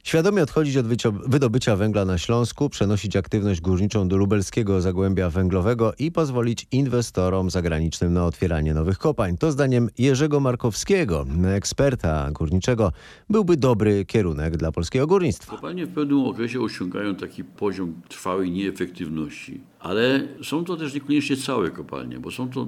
Świadomie 0.07 0.43
odchodzić 0.43 0.77
od 0.77 0.87
wydobycia 1.27 1.75
węgla 1.75 2.05
na 2.05 2.17
Śląsku, 2.17 2.69
przenosić 2.69 3.15
aktywność 3.15 3.61
górniczą 3.61 4.07
do 4.07 4.17
lubelskiego 4.17 4.81
zagłębia 4.81 5.29
węglowego 5.29 5.93
i 5.99 6.11
pozwolić 6.11 6.67
inwestorom 6.71 7.49
zagranicznym 7.49 8.13
na 8.13 8.25
otwieranie 8.25 8.73
nowych 8.73 8.97
kopalń. 8.97 9.37
To 9.37 9.51
zdaniem 9.51 9.89
Jerzego 9.97 10.39
Markowskiego, 10.39 11.25
eksperta 11.55 12.31
górniczego, 12.31 12.91
byłby 13.29 13.57
dobry 13.57 14.05
kierunek 14.05 14.57
dla 14.57 14.71
polskiego 14.71 15.07
górnictwa. 15.07 15.55
Kopalnie 15.55 15.85
w 15.85 15.93
pewnym 15.93 16.19
okresie 16.19 16.61
osiągają 16.61 17.15
taki 17.15 17.43
poziom 17.43 18.01
trwałej 18.09 18.51
nieefektywności. 18.51 19.61
Ale 19.79 20.27
są 20.43 20.63
to 20.63 20.77
też 20.77 20.93
niekoniecznie 20.93 21.37
całe 21.37 21.71
kopalnie, 21.71 22.19
bo 22.19 22.31
są 22.31 22.49
to 22.49 22.61
e, 22.61 22.67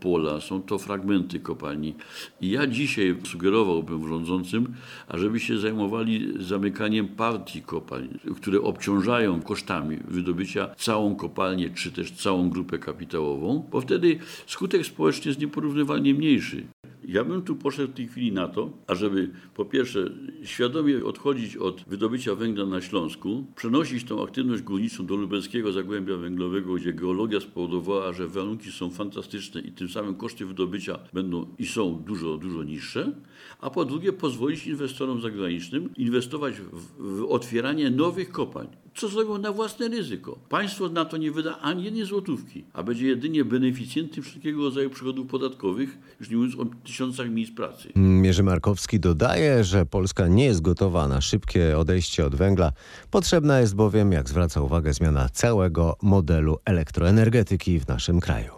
pola, 0.00 0.40
są 0.40 0.62
to 0.62 0.78
fragmenty 0.78 1.40
kopalni. 1.40 1.94
I 2.40 2.50
ja 2.50 2.66
dzisiaj 2.66 3.16
sugerowałbym 3.24 4.08
rządzącym, 4.08 4.74
ażeby 5.08 5.40
się 5.40 5.58
zajmowali 5.58 6.32
zamykaniem 6.38 7.08
partii 7.08 7.62
kopalń, 7.62 8.18
które 8.36 8.60
obciążają 8.60 9.42
kosztami 9.42 9.98
wydobycia 10.08 10.74
całą 10.76 11.16
kopalnię, 11.16 11.70
czy 11.70 11.92
też 11.92 12.12
całą 12.12 12.50
grupę 12.50 12.78
kapitałową, 12.78 13.68
bo 13.70 13.80
wtedy 13.80 14.18
skutek 14.46 14.86
społeczny 14.86 15.28
jest 15.28 15.40
nieporównywalnie 15.40 16.14
mniejszy. 16.14 16.66
Ja 17.12 17.24
bym 17.24 17.42
tu 17.42 17.56
poszedł 17.56 17.92
w 17.92 17.96
tej 17.96 18.08
chwili 18.08 18.32
na 18.32 18.48
to, 18.48 18.70
ażeby 18.86 19.30
po 19.54 19.64
pierwsze 19.64 20.10
świadomie 20.44 21.04
odchodzić 21.04 21.56
od 21.56 21.84
wydobycia 21.88 22.34
węgla 22.34 22.66
na 22.66 22.80
Śląsku, 22.80 23.44
przenosić 23.56 24.04
tą 24.04 24.22
aktywność 24.22 24.62
górniczą 24.62 25.06
do 25.06 25.16
lubelskiego 25.16 25.72
zagłębia 25.72 26.16
węglowego, 26.16 26.74
gdzie 26.74 26.92
geologia 26.92 27.40
spowodowała, 27.40 28.12
że 28.12 28.28
warunki 28.28 28.72
są 28.72 28.90
fantastyczne 28.90 29.60
i 29.60 29.72
tym 29.72 29.88
samym 29.88 30.14
koszty 30.14 30.46
wydobycia 30.46 30.98
będą 31.12 31.46
i 31.58 31.66
są 31.66 32.02
dużo, 32.06 32.36
dużo 32.36 32.64
niższe, 32.64 33.12
a 33.60 33.70
po 33.70 33.84
drugie 33.84 34.12
pozwolić 34.12 34.66
inwestorom 34.66 35.20
zagranicznym 35.20 35.90
inwestować 35.96 36.54
w, 36.54 36.72
w 36.98 37.24
otwieranie 37.24 37.90
nowych 37.90 38.30
kopalń 38.30 38.68
co 38.94 39.08
zrobią 39.08 39.38
na 39.38 39.52
własne 39.52 39.88
ryzyko. 39.88 40.38
Państwo 40.48 40.88
na 40.88 41.04
to 41.04 41.16
nie 41.16 41.30
wyda 41.30 41.58
ani 41.58 41.84
jednej 41.84 42.04
złotówki, 42.04 42.64
a 42.72 42.82
będzie 42.82 43.06
jedynie 43.06 43.44
beneficjentem 43.44 44.24
wszelkiego 44.24 44.62
rodzaju 44.62 44.90
przychodów 44.90 45.26
podatkowych, 45.26 45.98
już 46.20 46.30
nie 46.30 46.36
mówiąc 46.36 46.56
o 46.58 46.66
tysiącach 46.84 47.30
miejsc 47.30 47.52
pracy. 47.52 47.88
Mierzy 47.96 48.42
Markowski 48.42 49.00
dodaje, 49.00 49.64
że 49.64 49.86
Polska 49.86 50.28
nie 50.28 50.44
jest 50.44 50.62
gotowa 50.62 51.08
na 51.08 51.20
szybkie 51.20 51.78
odejście 51.78 52.26
od 52.26 52.34
węgla. 52.34 52.72
Potrzebna 53.10 53.60
jest 53.60 53.74
bowiem, 53.74 54.12
jak 54.12 54.28
zwraca 54.28 54.60
uwagę, 54.60 54.92
zmiana 54.92 55.28
całego 55.28 55.96
modelu 56.02 56.58
elektroenergetyki 56.64 57.80
w 57.80 57.88
naszym 57.88 58.20
kraju. 58.20 58.52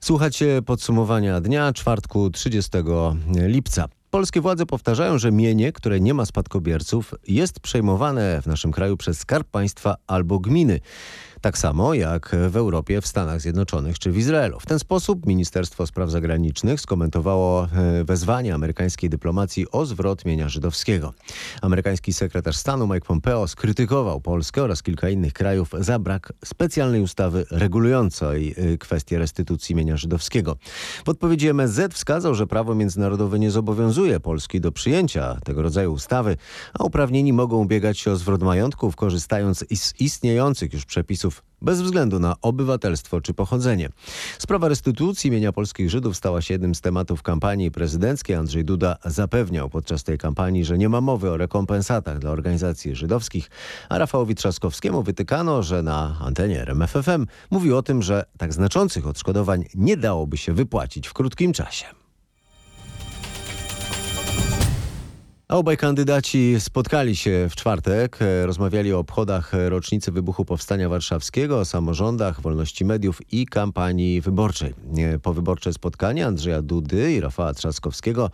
Słuchacie 0.00 0.62
podsumowania 0.66 1.40
dnia 1.40 1.72
czwartku 1.72 2.30
30 2.30 2.70
lipca. 3.46 3.88
Polskie 4.10 4.40
władze 4.40 4.66
powtarzają, 4.66 5.18
że 5.18 5.32
mienie, 5.32 5.72
które 5.72 6.00
nie 6.00 6.14
ma 6.14 6.26
spadkobierców, 6.26 7.14
jest 7.28 7.60
przejmowane 7.60 8.42
w 8.42 8.46
naszym 8.46 8.72
kraju 8.72 8.96
przez 8.96 9.18
Skarb 9.18 9.48
Państwa 9.50 9.96
albo 10.06 10.38
gminy. 10.38 10.80
Tak 11.40 11.58
samo 11.58 11.94
jak 11.94 12.36
w 12.48 12.56
Europie, 12.56 13.00
w 13.00 13.06
Stanach 13.06 13.40
Zjednoczonych 13.40 13.98
czy 13.98 14.12
w 14.12 14.18
Izraelu. 14.18 14.60
W 14.60 14.66
ten 14.66 14.78
sposób 14.78 15.26
Ministerstwo 15.26 15.86
Spraw 15.86 16.10
Zagranicznych 16.10 16.80
skomentowało 16.80 17.64
e, 17.64 18.04
wezwanie 18.04 18.54
amerykańskiej 18.54 19.10
dyplomacji 19.10 19.70
o 19.70 19.86
zwrot 19.86 20.24
mienia 20.24 20.48
żydowskiego. 20.48 21.14
Amerykański 21.62 22.12
sekretarz 22.12 22.56
stanu 22.56 22.86
Mike 22.86 23.06
Pompeo 23.06 23.48
skrytykował 23.48 24.20
Polskę 24.20 24.62
oraz 24.62 24.82
kilka 24.82 25.08
innych 25.08 25.32
krajów 25.32 25.70
za 25.78 25.98
brak 25.98 26.32
specjalnej 26.44 27.02
ustawy 27.02 27.46
regulującej 27.50 28.54
e, 28.56 28.78
kwestię 28.78 29.18
restytucji 29.18 29.74
mienia 29.74 29.96
żydowskiego. 29.96 30.56
W 31.04 31.08
odpowiedzi 31.08 31.48
MSZ 31.48 31.94
wskazał, 31.94 32.34
że 32.34 32.46
prawo 32.46 32.74
międzynarodowe 32.74 33.38
nie 33.38 33.50
zobowiązuje 33.50 34.20
Polski 34.20 34.60
do 34.60 34.72
przyjęcia 34.72 35.36
tego 35.44 35.62
rodzaju 35.62 35.92
ustawy, 35.92 36.36
a 36.78 36.84
uprawnieni 36.84 37.32
mogą 37.32 37.56
ubiegać 37.56 37.98
się 37.98 38.10
o 38.10 38.16
zwrot 38.16 38.42
majątków 38.42 38.96
korzystając 38.96 39.58
z 39.58 40.00
istniejących 40.00 40.72
już 40.72 40.84
przepisów 40.84 41.29
bez 41.62 41.82
względu 41.82 42.18
na 42.18 42.36
obywatelstwo 42.42 43.20
czy 43.20 43.34
pochodzenie. 43.34 43.88
Sprawa 44.38 44.68
restytucji 44.68 45.30
mienia 45.30 45.52
polskich 45.52 45.90
Żydów 45.90 46.16
stała 46.16 46.42
się 46.42 46.54
jednym 46.54 46.74
z 46.74 46.80
tematów 46.80 47.22
kampanii 47.22 47.70
prezydenckiej. 47.70 48.36
Andrzej 48.36 48.64
Duda 48.64 48.96
zapewniał 49.04 49.70
podczas 49.70 50.04
tej 50.04 50.18
kampanii, 50.18 50.64
że 50.64 50.78
nie 50.78 50.88
ma 50.88 51.00
mowy 51.00 51.30
o 51.30 51.36
rekompensatach 51.36 52.18
dla 52.18 52.30
organizacji 52.30 52.94
żydowskich, 52.94 53.50
a 53.88 53.98
Rafałowi 53.98 54.34
Trzaskowskiemu 54.34 55.02
wytykano, 55.02 55.62
że 55.62 55.82
na 55.82 56.16
antenie 56.20 56.60
RMFFM 56.60 57.26
mówił 57.50 57.76
o 57.76 57.82
tym, 57.82 58.02
że 58.02 58.24
tak 58.38 58.52
znaczących 58.52 59.06
odszkodowań 59.06 59.64
nie 59.74 59.96
dałoby 59.96 60.36
się 60.36 60.52
wypłacić 60.52 61.08
w 61.08 61.12
krótkim 61.12 61.52
czasie. 61.52 61.99
A 65.50 65.56
obaj 65.56 65.76
kandydaci 65.76 66.56
spotkali 66.58 67.16
się 67.16 67.46
w 67.50 67.56
czwartek, 67.56 68.18
e, 68.22 68.46
rozmawiali 68.46 68.92
o 68.92 68.98
obchodach 68.98 69.52
rocznicy 69.68 70.12
wybuchu 70.12 70.44
Powstania 70.44 70.88
Warszawskiego, 70.88 71.58
o 71.58 71.64
samorządach, 71.64 72.40
wolności 72.40 72.84
mediów 72.84 73.32
i 73.32 73.46
kampanii 73.46 74.20
wyborczej. 74.20 74.74
E, 74.98 75.18
powyborcze 75.18 75.72
spotkanie 75.72 76.26
Andrzeja 76.26 76.62
Dudy 76.62 77.12
i 77.12 77.20
Rafała 77.20 77.54
Trzaskowskiego, 77.54 78.30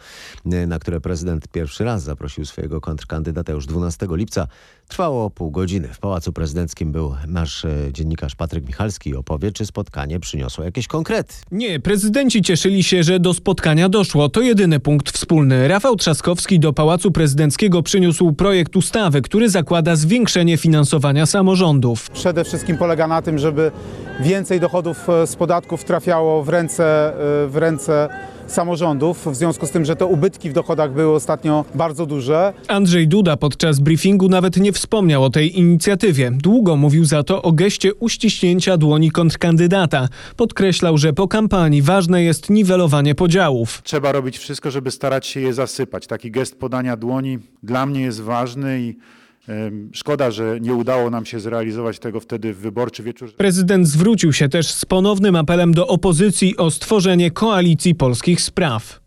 e, 0.52 0.66
na 0.66 0.78
które 0.78 1.00
prezydent 1.00 1.48
pierwszy 1.48 1.84
raz 1.84 2.02
zaprosił 2.02 2.44
swojego 2.44 2.80
kontrkandydata 2.80 3.52
już 3.52 3.66
12 3.66 4.06
lipca, 4.16 4.48
trwało 4.88 5.30
pół 5.30 5.50
godziny. 5.50 5.88
W 5.92 5.98
Pałacu 5.98 6.32
Prezydenckim 6.32 6.92
był 6.92 7.14
nasz 7.26 7.66
dziennikarz 7.92 8.34
Patryk 8.34 8.66
Michalski 8.66 9.10
i 9.10 9.16
opowie, 9.16 9.52
czy 9.52 9.66
spotkanie 9.66 10.20
przyniosło 10.20 10.64
jakieś 10.64 10.86
konkrety. 10.86 11.34
Nie, 11.50 11.80
prezydenci 11.80 12.42
cieszyli 12.42 12.82
się, 12.82 13.02
że 13.02 13.20
do 13.20 13.34
spotkania 13.34 13.88
doszło. 13.88 14.28
To 14.28 14.40
jedyny 14.40 14.80
punkt 14.80 15.10
wspólny. 15.10 15.68
Rafał 15.68 15.96
Trzaskowski 15.96 16.60
do 16.60 16.72
Pałacu 16.72 16.96
Pałacu 16.96 17.12
Prezydenckiego 17.12 17.82
przyniósł 17.82 18.32
projekt 18.32 18.76
ustawy, 18.76 19.22
który 19.22 19.50
zakłada 19.50 19.96
zwiększenie 19.96 20.56
finansowania 20.56 21.26
samorządów. 21.26 22.10
Przede 22.10 22.44
wszystkim 22.44 22.78
polega 22.78 23.06
na 23.06 23.22
tym, 23.22 23.38
żeby 23.38 23.72
więcej 24.20 24.60
dochodów 24.60 25.08
e, 25.08 25.26
z 25.26 25.36
podatków 25.36 25.84
trafiało 25.84 26.42
w 26.42 26.48
ręce, 26.48 27.08
e, 27.08 27.46
w 27.46 27.56
ręce 27.56 28.08
samorządów, 28.46 29.26
w 29.26 29.34
związku 29.34 29.66
z 29.66 29.70
tym, 29.70 29.84
że 29.84 29.96
te 29.96 30.06
ubytki 30.06 30.50
w 30.50 30.52
dochodach 30.52 30.92
były 30.92 31.14
ostatnio 31.14 31.64
bardzo 31.74 32.06
duże. 32.06 32.52
Andrzej 32.68 33.08
Duda 33.08 33.36
podczas 33.36 33.80
briefingu 33.80 34.28
nawet 34.28 34.56
nie 34.56 34.72
wspomniał 34.72 35.24
o 35.24 35.30
tej 35.30 35.58
inicjatywie. 35.58 36.30
Długo 36.30 36.76
mówił 36.76 37.04
za 37.04 37.22
to 37.22 37.42
o 37.42 37.52
geście 37.52 37.94
uściśnięcia 37.94 38.76
dłoni 38.76 39.10
kontrkandydata. 39.10 40.08
Podkreślał, 40.36 40.98
że 40.98 41.12
po 41.12 41.28
kampanii 41.28 41.82
ważne 41.82 42.22
jest 42.22 42.50
niwelowanie 42.50 43.14
podziałów. 43.14 43.82
Trzeba 43.84 44.12
robić 44.12 44.38
wszystko, 44.38 44.70
żeby 44.70 44.90
starać 44.90 45.26
się 45.26 45.40
je 45.40 45.52
zasypać. 45.52 46.06
Taki 46.06 46.30
gest 46.30 46.58
podania 46.58 46.96
dłoni 46.96 47.38
dla 47.62 47.86
mnie 47.86 48.00
jest 48.00 48.20
ważny 48.20 48.80
i 48.80 48.96
Szkoda, 49.92 50.30
że 50.30 50.58
nie 50.60 50.74
udało 50.74 51.10
nam 51.10 51.26
się 51.26 51.40
zrealizować 51.40 51.98
tego 51.98 52.20
wtedy 52.20 52.54
w 52.54 52.58
wyborczy 52.58 53.02
wieczór. 53.02 53.36
Prezydent 53.36 53.88
zwrócił 53.88 54.32
się 54.32 54.48
też 54.48 54.70
z 54.70 54.84
ponownym 54.84 55.36
apelem 55.36 55.74
do 55.74 55.86
opozycji 55.86 56.56
o 56.56 56.70
stworzenie 56.70 57.30
koalicji 57.30 57.94
polskich 57.94 58.40
spraw. 58.40 59.00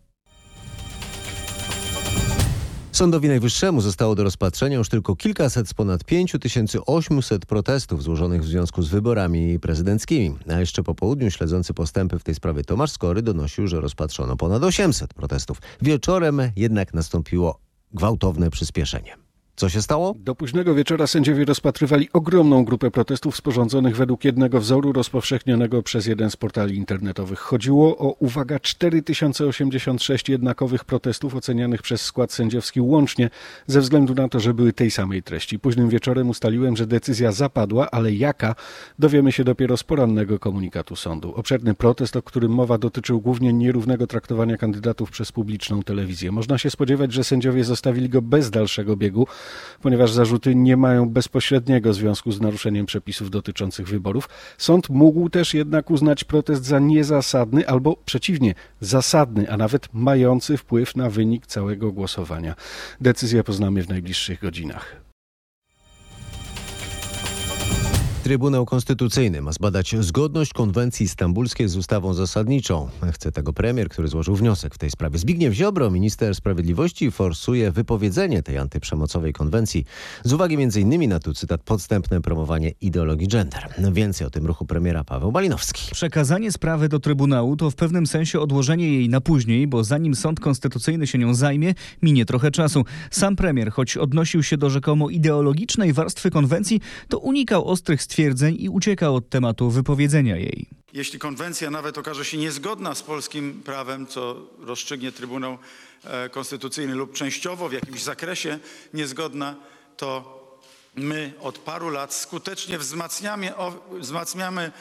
Sądowi 2.92 3.28
Najwyższemu 3.28 3.80
zostało 3.80 4.14
do 4.14 4.24
rozpatrzenia 4.24 4.76
już 4.76 4.88
tylko 4.88 5.16
kilkaset 5.16 5.68
z 5.68 5.74
ponad 5.74 6.04
5800 6.04 7.46
protestów 7.46 8.02
złożonych 8.02 8.42
w 8.42 8.46
związku 8.46 8.82
z 8.82 8.88
wyborami 8.88 9.60
prezydenckimi. 9.60 10.36
A 10.48 10.60
jeszcze 10.60 10.82
po 10.82 10.94
południu 10.94 11.30
śledzący 11.30 11.74
postępy 11.74 12.18
w 12.18 12.24
tej 12.24 12.34
sprawie 12.34 12.64
Tomasz 12.64 12.90
Skory 12.90 13.22
donosił, 13.22 13.66
że 13.66 13.80
rozpatrzono 13.80 14.36
ponad 14.36 14.62
800 14.62 15.14
protestów. 15.14 15.58
Wieczorem 15.82 16.40
jednak 16.56 16.94
nastąpiło 16.94 17.58
gwałtowne 17.92 18.50
przyspieszenie. 18.50 19.29
Co 19.60 19.68
się 19.68 19.82
stało? 19.82 20.14
Do 20.18 20.34
późnego 20.34 20.74
wieczora 20.74 21.06
sędziowie 21.06 21.44
rozpatrywali 21.44 22.08
ogromną 22.12 22.64
grupę 22.64 22.90
protestów 22.90 23.36
sporządzonych 23.36 23.96
według 23.96 24.24
jednego 24.24 24.60
wzoru 24.60 24.92
rozpowszechnionego 24.92 25.82
przez 25.82 26.06
jeden 26.06 26.30
z 26.30 26.36
portali 26.36 26.76
internetowych. 26.76 27.38
Chodziło 27.38 27.98
o, 27.98 28.12
uwaga, 28.18 28.60
4086 28.60 30.28
jednakowych 30.28 30.84
protestów 30.84 31.34
ocenianych 31.34 31.82
przez 31.82 32.00
skład 32.00 32.32
sędziowski 32.32 32.80
łącznie 32.80 33.30
ze 33.66 33.80
względu 33.80 34.14
na 34.14 34.28
to, 34.28 34.40
że 34.40 34.54
były 34.54 34.72
tej 34.72 34.90
samej 34.90 35.22
treści. 35.22 35.58
Późnym 35.58 35.88
wieczorem 35.88 36.28
ustaliłem, 36.28 36.76
że 36.76 36.86
decyzja 36.86 37.32
zapadła, 37.32 37.90
ale 37.90 38.12
jaka, 38.12 38.54
dowiemy 38.98 39.32
się 39.32 39.44
dopiero 39.44 39.76
z 39.76 39.84
porannego 39.84 40.38
komunikatu 40.38 40.96
sądu. 40.96 41.34
Obszerny 41.34 41.74
protest, 41.74 42.16
o 42.16 42.22
którym 42.22 42.52
mowa, 42.52 42.78
dotyczył 42.78 43.20
głównie 43.20 43.52
nierównego 43.52 44.06
traktowania 44.06 44.56
kandydatów 44.56 45.10
przez 45.10 45.32
publiczną 45.32 45.82
telewizję. 45.82 46.32
Można 46.32 46.58
się 46.58 46.70
spodziewać, 46.70 47.12
że 47.12 47.24
sędziowie 47.24 47.64
zostawili 47.64 48.08
go 48.08 48.22
bez 48.22 48.50
dalszego 48.50 48.96
biegu, 48.96 49.26
ponieważ 49.82 50.12
zarzuty 50.12 50.54
nie 50.54 50.76
mają 50.76 51.08
bezpośredniego 51.08 51.92
związku 51.92 52.32
z 52.32 52.40
naruszeniem 52.40 52.86
przepisów 52.86 53.30
dotyczących 53.30 53.88
wyborów. 53.88 54.28
Sąd 54.58 54.88
mógł 54.88 55.28
też 55.28 55.54
jednak 55.54 55.90
uznać 55.90 56.24
protest 56.24 56.64
za 56.64 56.78
niezasadny 56.78 57.68
albo 57.68 57.96
przeciwnie, 57.96 58.54
zasadny, 58.80 59.50
a 59.50 59.56
nawet 59.56 59.88
mający 59.92 60.56
wpływ 60.56 60.96
na 60.96 61.10
wynik 61.10 61.46
całego 61.46 61.92
głosowania. 61.92 62.54
Decyzję 63.00 63.44
poznamy 63.44 63.82
w 63.82 63.88
najbliższych 63.88 64.40
godzinach. 64.40 65.09
Trybunał 68.22 68.66
Konstytucyjny 68.66 69.42
ma 69.42 69.52
zbadać 69.52 69.94
zgodność 70.00 70.52
konwencji 70.52 71.08
stambulskiej 71.08 71.68
z 71.68 71.76
ustawą 71.76 72.14
zasadniczą. 72.14 72.88
Chce 73.12 73.32
tego 73.32 73.52
premier, 73.52 73.88
który 73.88 74.08
złożył 74.08 74.36
wniosek 74.36 74.74
w 74.74 74.78
tej 74.78 74.90
sprawie. 74.90 75.18
Zbigniew 75.18 75.54
Ziobro, 75.54 75.90
minister 75.90 76.34
sprawiedliwości, 76.34 77.10
forsuje 77.10 77.72
wypowiedzenie 77.72 78.42
tej 78.42 78.58
antyprzemocowej 78.58 79.32
konwencji 79.32 79.84
z 80.24 80.32
uwagi 80.32 80.54
m.in. 80.54 81.08
na 81.08 81.20
tu 81.20 81.34
cytat 81.34 81.62
podstępne 81.62 82.20
promowanie 82.20 82.72
ideologii 82.80 83.28
gender. 83.28 83.68
Więcej 83.92 84.26
o 84.26 84.30
tym 84.30 84.46
ruchu 84.46 84.66
premiera 84.66 85.04
Paweł 85.04 85.32
Malinowski. 85.32 85.90
Przekazanie 85.92 86.52
sprawy 86.52 86.88
do 86.88 87.00
Trybunału 87.00 87.56
to 87.56 87.70
w 87.70 87.74
pewnym 87.74 88.06
sensie 88.06 88.40
odłożenie 88.40 88.92
jej 88.92 89.08
na 89.08 89.20
później, 89.20 89.66
bo 89.66 89.84
zanim 89.84 90.14
sąd 90.14 90.40
konstytucyjny 90.40 91.06
się 91.06 91.18
nią 91.18 91.34
zajmie, 91.34 91.74
minie 92.02 92.24
trochę 92.26 92.50
czasu. 92.50 92.84
Sam 93.10 93.36
premier, 93.36 93.70
choć 93.70 93.96
odnosił 93.96 94.42
się 94.42 94.56
do 94.56 94.70
rzekomo 94.70 95.10
ideologicznej 95.10 95.92
warstwy 95.92 96.30
konwencji, 96.30 96.80
to 97.08 97.18
unikał 97.18 97.68
ostrych 97.68 98.02
stwierdzeń 98.10 98.56
i 98.58 98.68
uciekał 98.68 99.16
od 99.16 99.28
tematu 99.28 99.70
wypowiedzenia 99.70 100.36
jej. 100.36 100.66
Jeśli 100.92 101.18
konwencja 101.18 101.70
nawet 101.70 101.98
okaże 101.98 102.24
się 102.24 102.36
niezgodna 102.36 102.94
z 102.94 103.02
polskim 103.02 103.62
prawem, 103.64 104.06
co 104.06 104.36
rozstrzygnie 104.58 105.12
Trybunał 105.12 105.58
e, 106.04 106.28
Konstytucyjny 106.28 106.94
lub 106.94 107.12
częściowo 107.12 107.68
w 107.68 107.72
jakimś 107.72 108.02
zakresie 108.02 108.58
niezgodna, 108.94 109.56
to 109.96 110.40
my 110.96 111.32
od 111.40 111.58
paru 111.58 111.88
lat 111.88 112.14
skutecznie 112.14 112.78
wzmacniamy, 112.78 113.52
wzmacniamy 114.00 114.72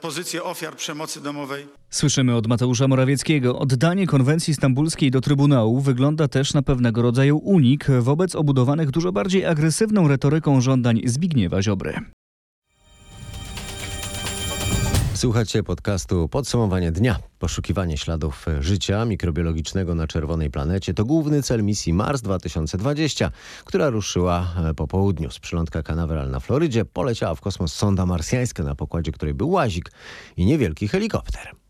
pozycję 0.00 0.42
ofiar 0.42 0.76
przemocy 0.76 1.20
domowej. 1.20 1.66
Słyszymy 1.90 2.36
od 2.36 2.46
Mateusza 2.46 2.88
Morawieckiego. 2.88 3.58
Oddanie 3.58 4.06
konwencji 4.06 4.54
stambulskiej 4.54 5.10
do 5.10 5.20
Trybunału 5.20 5.80
wygląda 5.80 6.28
też 6.28 6.54
na 6.54 6.62
pewnego 6.62 7.02
rodzaju 7.02 7.38
unik 7.38 7.86
wobec 8.00 8.34
obudowanych 8.34 8.90
dużo 8.90 9.12
bardziej 9.12 9.46
agresywną 9.46 10.08
retoryką 10.08 10.60
żądań 10.60 11.00
Zbigniewa 11.04 11.62
Ziobry. 11.62 11.94
Słuchacie 15.22 15.62
podcastu 15.62 16.28
Podsumowanie 16.28 16.92
dnia. 16.92 17.18
Poszukiwanie 17.38 17.98
śladów 17.98 18.46
życia 18.60 19.04
mikrobiologicznego 19.04 19.94
na 19.94 20.06
czerwonej 20.06 20.50
planecie 20.50 20.94
to 20.94 21.04
główny 21.04 21.42
cel 21.42 21.64
misji 21.64 21.92
Mars 21.92 22.22
2020, 22.22 23.30
która 23.64 23.90
ruszyła 23.90 24.54
po 24.76 24.86
południu. 24.86 25.30
Z 25.30 25.38
przylądka 25.38 25.82
Canaveral 25.82 26.30
na 26.30 26.40
Florydzie 26.40 26.84
poleciała 26.84 27.34
w 27.34 27.40
kosmos 27.40 27.74
sonda 27.74 28.06
marsjańska, 28.06 28.62
na 28.62 28.74
pokładzie 28.74 29.12
której 29.12 29.34
był 29.34 29.50
łazik 29.50 29.92
i 30.36 30.44
niewielki 30.44 30.88
helikopter. 30.88 31.61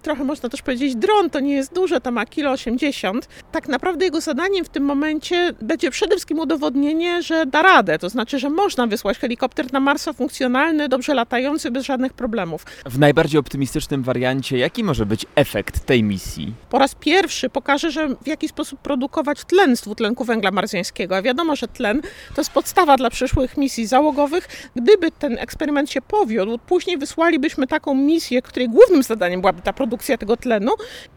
Trochę 0.00 0.24
można 0.24 0.48
też 0.48 0.62
powiedzieć 0.62 0.96
dron, 0.96 1.30
to 1.30 1.40
nie 1.40 1.54
jest 1.54 1.74
duże, 1.74 2.00
to 2.00 2.10
ma 2.10 2.26
kilo 2.26 2.50
80. 2.50 3.28
Tak 3.52 3.68
naprawdę 3.68 4.04
jego 4.04 4.20
zadaniem 4.20 4.64
w 4.64 4.68
tym 4.68 4.84
momencie 4.84 5.54
będzie 5.62 5.90
przede 5.90 6.10
wszystkim 6.10 6.38
udowodnienie, 6.38 7.22
że 7.22 7.46
da 7.46 7.62
radę, 7.62 7.98
to 7.98 8.08
znaczy, 8.08 8.38
że 8.38 8.50
można 8.50 8.86
wysłać 8.86 9.18
helikopter 9.18 9.72
na 9.72 9.80
Marsa 9.80 10.12
funkcjonalny, 10.12 10.88
dobrze 10.88 11.14
latający, 11.14 11.70
bez 11.70 11.84
żadnych 11.84 12.12
problemów. 12.12 12.64
W 12.86 12.98
najbardziej 12.98 13.40
optymistycznym 13.40 14.02
wariancie, 14.02 14.58
jaki 14.58 14.84
może 14.84 15.06
być 15.06 15.26
efekt 15.34 15.86
tej 15.86 16.02
misji? 16.02 16.54
Po 16.70 16.78
raz 16.78 16.94
pierwszy 16.94 17.50
pokaże, 17.50 17.90
że 17.90 18.08
w 18.08 18.26
jaki 18.26 18.48
sposób 18.48 18.80
produkować 18.80 19.44
tlen 19.44 19.76
z 19.76 19.80
dwutlenku 19.80 20.24
węgla 20.24 20.50
marsjańskiego. 20.50 21.16
A 21.16 21.22
wiadomo, 21.22 21.56
że 21.56 21.68
tlen 21.68 22.02
to 22.34 22.40
jest 22.40 22.50
podstawa 22.50 22.96
dla 22.96 23.10
przyszłych 23.10 23.56
misji 23.56 23.86
załogowych. 23.86 24.48
Gdyby 24.76 25.10
ten 25.10 25.38
eksperyment 25.38 25.90
się 25.90 26.02
powiódł, 26.02 26.58
później 26.58 26.98
wysłalibyśmy 26.98 27.66
taką 27.66 27.94
misję, 27.94 28.42
której 28.42 28.68
głównym 28.68 29.02
zadaniem 29.02 29.40
byłaby 29.40 29.62
ta 29.62 29.72
produkcja 29.72 29.87
tego 30.18 30.36
tlenu. 30.36 30.70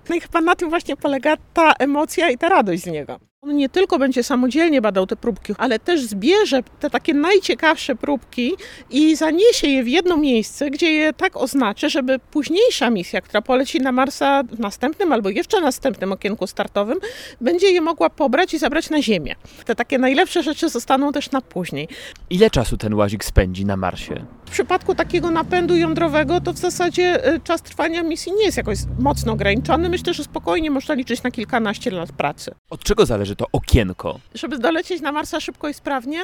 No 0.09 0.15
i 0.15 0.21
chyba 0.21 0.41
na 0.41 0.55
tym 0.55 0.69
właśnie 0.69 0.97
polega 0.97 1.37
ta 1.53 1.73
emocja 1.79 2.29
i 2.29 2.37
ta 2.37 2.49
radość 2.49 2.83
z 2.83 2.87
niego. 2.87 3.19
On 3.43 3.55
nie 3.55 3.69
tylko 3.69 3.99
będzie 3.99 4.23
samodzielnie 4.23 4.81
badał 4.81 5.07
te 5.07 5.15
próbki, 5.15 5.53
ale 5.57 5.79
też 5.79 6.01
zbierze 6.01 6.63
te 6.79 6.89
takie 6.89 7.13
najciekawsze 7.13 7.95
próbki 7.95 8.53
i 8.89 9.15
zaniesie 9.15 9.67
je 9.67 9.83
w 9.83 9.87
jedno 9.87 10.17
miejsce, 10.17 10.69
gdzie 10.69 10.91
je 10.91 11.13
tak 11.13 11.37
oznaczy, 11.37 11.89
żeby 11.89 12.19
późniejsza 12.19 12.89
misja, 12.89 13.21
która 13.21 13.41
poleci 13.41 13.79
na 13.79 13.91
Marsa 13.91 14.43
w 14.43 14.59
następnym 14.59 15.11
albo 15.11 15.29
jeszcze 15.29 15.61
następnym 15.61 16.11
okienku 16.11 16.47
startowym, 16.47 16.97
będzie 17.41 17.71
je 17.71 17.81
mogła 17.81 18.09
pobrać 18.09 18.53
i 18.53 18.57
zabrać 18.57 18.89
na 18.89 19.01
Ziemię. 19.01 19.35
Te 19.65 19.75
takie 19.75 19.97
najlepsze 19.97 20.43
rzeczy 20.43 20.69
zostaną 20.69 21.11
też 21.11 21.31
na 21.31 21.41
później. 21.41 21.87
Ile 22.29 22.49
czasu 22.49 22.77
ten 22.77 22.93
łazik 22.93 23.25
spędzi 23.25 23.65
na 23.65 23.77
Marsie? 23.77 24.25
W 24.51 24.53
przypadku 24.53 24.95
takiego 24.95 25.31
napędu 25.31 25.75
jądrowego 25.75 26.41
to 26.41 26.53
w 26.53 26.57
zasadzie 26.57 27.33
y, 27.33 27.39
czas 27.39 27.61
trwania 27.61 28.03
misji 28.03 28.31
nie 28.33 28.45
jest 28.45 28.57
jakoś 28.57 28.77
mocno 28.99 29.33
ograniczony. 29.33 29.89
Myślę, 29.89 30.13
że 30.13 30.23
spokojnie 30.23 30.71
można 30.71 30.95
liczyć 30.95 31.23
na 31.23 31.31
kilkanaście 31.31 31.91
lat 31.91 32.11
pracy. 32.11 32.51
Od 32.69 32.83
czego 32.83 33.05
zależy 33.05 33.35
to 33.35 33.45
okienko? 33.51 34.19
Żeby 34.35 34.57
dolecieć 34.57 35.01
na 35.01 35.11
Marsa 35.11 35.39
szybko 35.39 35.69
i 35.69 35.73
sprawnie, 35.73 36.23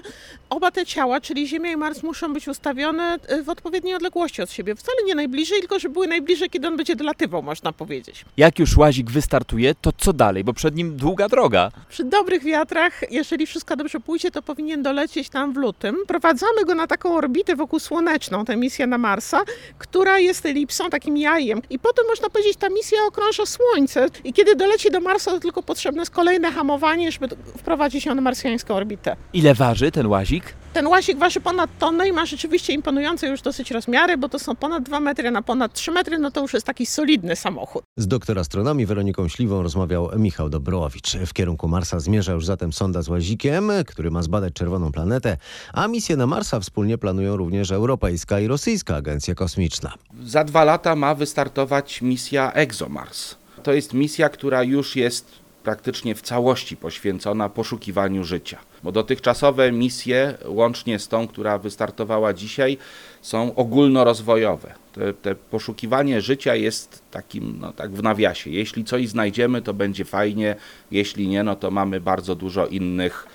oba 0.49 0.71
te 0.71 0.85
ciała, 0.85 1.21
czyli 1.21 1.47
Ziemia 1.47 1.71
i 1.71 1.77
Mars, 1.77 2.03
muszą 2.03 2.33
być 2.33 2.47
ustawione 2.47 3.17
y, 3.31 3.43
w 3.43 3.49
odpowiedniej 3.49 3.95
odległości 3.95 4.41
od 4.41 4.51
siebie. 4.51 4.75
Wcale 4.75 4.97
nie 5.05 5.15
najbliżej, 5.15 5.59
tylko 5.59 5.79
żeby 5.79 5.93
były 5.93 6.07
najbliżej, 6.07 6.49
kiedy 6.49 6.67
on 6.67 6.77
będzie 6.77 6.95
dolatywał, 6.95 7.43
można 7.43 7.73
powiedzieć. 7.73 8.25
Jak 8.37 8.59
już 8.59 8.77
łazik 8.77 9.11
wystartuje, 9.11 9.75
to 9.75 9.91
co 9.97 10.13
dalej? 10.13 10.43
Bo 10.43 10.53
przed 10.53 10.75
nim 10.75 10.97
długa 10.97 11.29
droga. 11.29 11.71
Przy 11.89 12.03
dobrych 12.03 12.43
wiatrach, 12.43 13.11
jeżeli 13.11 13.45
wszystko 13.45 13.75
dobrze 13.75 13.99
pójdzie, 13.99 14.31
to 14.31 14.41
powinien 14.41 14.83
dolecieć 14.83 15.29
tam 15.29 15.53
w 15.53 15.57
lutym. 15.57 15.95
Prowadzamy 16.07 16.65
go 16.65 16.75
na 16.75 16.87
taką 16.87 17.15
orbitę 17.15 17.55
wokół 17.55 17.79
słoneczną, 18.17 18.45
tę 18.45 18.57
misję 18.57 18.87
na 18.87 18.97
Marsa, 18.97 19.41
która 19.77 20.19
jest 20.19 20.45
elipsą, 20.45 20.89
takim 20.89 21.17
jajem. 21.17 21.61
I 21.69 21.79
potem 21.79 22.05
można 22.07 22.29
powiedzieć, 22.29 22.57
ta 22.57 22.69
misja 22.69 22.97
okrąża 23.07 23.45
Słońce. 23.45 24.07
I 24.23 24.33
kiedy 24.33 24.55
doleci 24.55 24.91
do 24.91 24.99
Marsa, 24.99 25.31
to 25.31 25.39
tylko 25.39 25.63
potrzebne 25.63 26.01
jest 26.01 26.11
kolejne 26.11 26.51
hamowanie, 26.51 27.11
żeby 27.11 27.27
wprowadzić 27.57 28.05
ją 28.05 28.15
na 28.15 28.21
marsjańską 28.21 28.75
orbitę. 28.75 29.15
Ile 29.33 29.53
waży 29.53 29.91
ten 29.91 30.07
łazik? 30.07 30.43
Ten 30.77 30.87
łazik 30.87 31.17
waży 31.17 31.39
ponad 31.41 31.69
tonę 31.79 32.07
i 32.07 32.11
ma 32.11 32.25
rzeczywiście 32.25 32.73
imponujące 32.73 33.27
już 33.27 33.41
dosyć 33.41 33.71
rozmiary, 33.71 34.17
bo 34.17 34.29
to 34.29 34.39
są 34.39 34.55
ponad 34.55 34.83
2 34.83 34.99
metry 34.99 35.31
na 35.31 35.41
ponad 35.41 35.73
3 35.73 35.91
metry, 35.91 36.19
no 36.19 36.31
to 36.31 36.41
już 36.41 36.53
jest 36.53 36.65
taki 36.65 36.85
solidny 36.85 37.35
samochód. 37.35 37.83
Z 37.95 38.07
doktor 38.07 38.39
astronomii 38.39 38.85
Weroniką 38.85 39.27
Śliwą 39.27 39.63
rozmawiał 39.63 40.09
Michał 40.17 40.49
Dobrowicz. 40.49 41.17
W 41.17 41.33
kierunku 41.33 41.67
Marsa 41.67 41.99
zmierza 41.99 42.33
już 42.33 42.45
zatem 42.45 42.73
sonda 42.73 43.01
z 43.01 43.09
łazikiem, 43.09 43.71
który 43.87 44.11
ma 44.11 44.21
zbadać 44.21 44.53
czerwoną 44.53 44.91
planetę, 44.91 45.37
a 45.73 45.87
misję 45.87 46.15
na 46.17 46.27
Marsa 46.27 46.59
wspólnie 46.59 46.97
planują 46.97 47.37
również 47.37 47.71
Europejska 47.71 48.39
i 48.39 48.47
Rosyjska 48.47 48.95
Agencja 48.95 49.35
Kosmiczna. 49.35 49.93
Za 50.23 50.43
dwa 50.43 50.63
lata 50.63 50.95
ma 50.95 51.15
wystartować 51.15 52.01
misja 52.01 52.51
ExoMars. 52.51 53.35
To 53.63 53.73
jest 53.73 53.93
misja, 53.93 54.29
która 54.29 54.63
już 54.63 54.95
jest 54.95 55.47
praktycznie 55.63 56.15
w 56.15 56.21
całości 56.21 56.77
poświęcona 56.77 57.49
poszukiwaniu 57.49 58.23
życia. 58.23 58.57
Bo 58.87 58.91
dotychczasowe 58.91 59.71
misje, 59.71 60.37
łącznie 60.45 60.99
z 60.99 61.07
tą, 61.07 61.27
która 61.27 61.57
wystartowała 61.57 62.33
dzisiaj, 62.33 62.77
są 63.21 63.55
ogólnorozwojowe. 63.55 64.73
Te, 64.93 65.13
te 65.13 65.35
poszukiwanie 65.35 66.21
życia 66.21 66.55
jest 66.55 67.03
takim, 67.11 67.57
no 67.59 67.73
tak 67.73 67.91
w 67.91 68.03
nawiasie. 68.03 68.49
Jeśli 68.49 68.83
coś 68.83 69.07
znajdziemy, 69.07 69.61
to 69.61 69.73
będzie 69.73 70.05
fajnie, 70.05 70.55
jeśli 70.91 71.27
nie, 71.27 71.43
no 71.43 71.55
to 71.55 71.71
mamy 71.71 71.99
bardzo 71.99 72.35
dużo 72.35 72.67
innych 72.67 73.27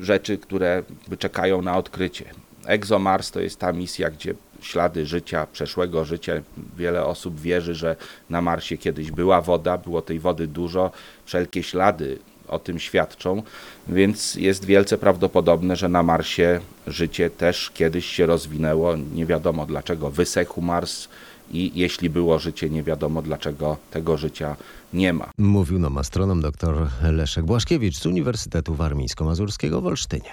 rzeczy, 0.00 0.38
które 0.38 0.82
czekają 1.18 1.62
na 1.62 1.76
odkrycie. 1.76 2.24
ExoMars 2.66 3.30
to 3.30 3.40
jest 3.40 3.58
ta 3.58 3.72
misja, 3.72 4.10
gdzie 4.10 4.34
ślady 4.60 5.06
życia, 5.06 5.46
przeszłego 5.52 6.04
życia. 6.04 6.32
Wiele 6.76 7.04
osób 7.04 7.40
wierzy, 7.40 7.74
że 7.74 7.96
na 8.30 8.42
Marsie 8.42 8.78
kiedyś 8.78 9.10
była 9.10 9.40
woda, 9.40 9.78
było 9.78 10.02
tej 10.02 10.18
wody 10.18 10.46
dużo. 10.46 10.90
Wszelkie 11.24 11.62
ślady 11.62 12.18
o 12.48 12.58
tym 12.58 12.78
świadczą, 12.78 13.42
więc 13.88 14.34
jest 14.34 14.64
wielce 14.64 14.98
prawdopodobne, 14.98 15.76
że 15.76 15.88
na 15.88 16.02
Marsie 16.02 16.60
życie 16.86 17.30
też 17.30 17.70
kiedyś 17.70 18.06
się 18.06 18.26
rozwinęło. 18.26 18.96
Nie 18.96 19.26
wiadomo 19.26 19.66
dlaczego 19.66 20.10
wysechł 20.10 20.60
Mars 20.60 21.08
i 21.50 21.72
jeśli 21.74 22.10
było 22.10 22.38
życie, 22.38 22.70
nie 22.70 22.82
wiadomo 22.82 23.22
dlaczego 23.22 23.76
tego 23.90 24.16
życia 24.16 24.56
nie 24.92 25.12
ma. 25.12 25.30
Mówił 25.38 25.78
nam 25.78 25.98
astronom 25.98 26.40
dr 26.40 26.88
Leszek 27.02 27.44
Błaszkiewicz 27.44 27.98
z 27.98 28.06
Uniwersytetu 28.06 28.74
Warmińsko-Mazurskiego 28.74 29.80
w 29.80 29.86
Olsztynie. 29.86 30.30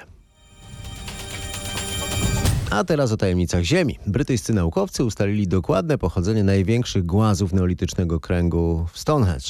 A 2.70 2.84
teraz 2.84 3.12
o 3.12 3.18
tajemnicach 3.18 3.64
Ziemi. 3.64 4.00
Brytyjscy 4.08 4.54
naukowcy 4.54 5.04
ustalili 5.04 5.48
dokładne 5.48 5.98
pochodzenie 5.98 6.44
największych 6.44 7.06
głazów 7.06 7.54
neolitycznego 7.54 8.20
kręgu 8.20 8.88
w 8.94 9.00
Stonehenge. 9.00 9.46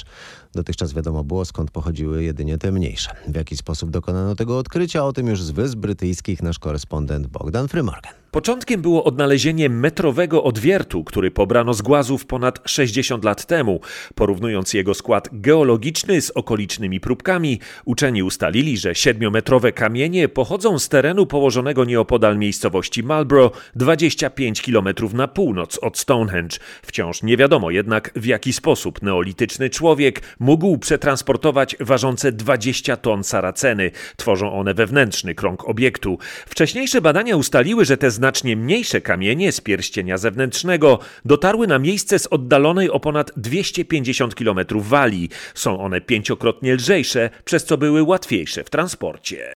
Dotychczas 0.55 0.93
wiadomo 0.93 1.23
było, 1.23 1.45
skąd 1.45 1.71
pochodziły 1.71 2.23
jedynie 2.23 2.57
te 2.57 2.71
mniejsze. 2.71 3.15
W 3.27 3.35
jaki 3.35 3.57
sposób 3.57 3.89
dokonano 3.89 4.35
tego 4.35 4.57
odkrycia? 4.57 5.05
O 5.05 5.13
tym 5.13 5.27
już 5.27 5.41
z 5.41 5.51
Wysp 5.51 5.77
Brytyjskich 5.77 6.43
nasz 6.43 6.59
korespondent 6.59 7.27
Bogdan 7.27 7.67
Frymorgan. 7.67 8.13
Początkiem 8.35 8.81
było 8.81 9.03
odnalezienie 9.03 9.69
metrowego 9.69 10.43
odwiertu, 10.43 11.03
który 11.03 11.31
pobrano 11.31 11.73
z 11.73 11.81
głazów 11.81 12.25
ponad 12.25 12.59
60 12.65 13.23
lat 13.23 13.45
temu. 13.45 13.79
Porównując 14.15 14.73
jego 14.73 14.93
skład 14.93 15.29
geologiczny 15.31 16.21
z 16.21 16.31
okolicznymi 16.31 16.99
próbkami, 16.99 17.59
uczeni 17.85 18.23
ustalili, 18.23 18.77
że 18.77 18.95
siedmiometrowe 18.95 19.71
kamienie 19.71 20.29
pochodzą 20.29 20.79
z 20.79 20.89
terenu 20.89 21.25
położonego 21.25 21.85
nieopodal 21.85 22.37
miejscowości 22.37 23.03
Marlborough, 23.03 23.71
25 23.75 24.61
km 24.61 24.87
na 25.13 25.27
północ 25.27 25.77
od 25.77 25.97
Stonehenge. 25.97 26.57
Wciąż 26.81 27.23
nie 27.23 27.37
wiadomo 27.37 27.71
jednak, 27.71 28.11
w 28.15 28.25
jaki 28.25 28.53
sposób 28.53 29.01
neolityczny 29.01 29.69
człowiek 29.69 30.21
mógł 30.45 30.77
przetransportować 30.77 31.75
ważące 31.79 32.31
20 32.31 32.97
ton 32.97 33.23
saraceny. 33.23 33.91
Tworzą 34.17 34.53
one 34.53 34.73
wewnętrzny 34.73 35.35
krąg 35.35 35.69
obiektu. 35.69 36.17
Wcześniejsze 36.45 37.01
badania 37.01 37.35
ustaliły, 37.35 37.85
że 37.85 37.97
te 37.97 38.11
znacznie 38.11 38.55
mniejsze 38.55 39.01
kamienie 39.01 39.51
z 39.51 39.61
pierścienia 39.61 40.17
zewnętrznego 40.17 40.99
dotarły 41.25 41.67
na 41.67 41.79
miejsce 41.79 42.19
z 42.19 42.27
oddalonej 42.27 42.89
o 42.89 42.99
ponad 42.99 43.31
250 43.37 44.35
km 44.35 44.59
wali. 44.71 45.29
Są 45.53 45.79
one 45.79 46.01
pięciokrotnie 46.01 46.75
lżejsze, 46.75 47.29
przez 47.45 47.65
co 47.65 47.77
były 47.77 48.03
łatwiejsze 48.03 48.63
w 48.63 48.69
transporcie. 48.69 49.54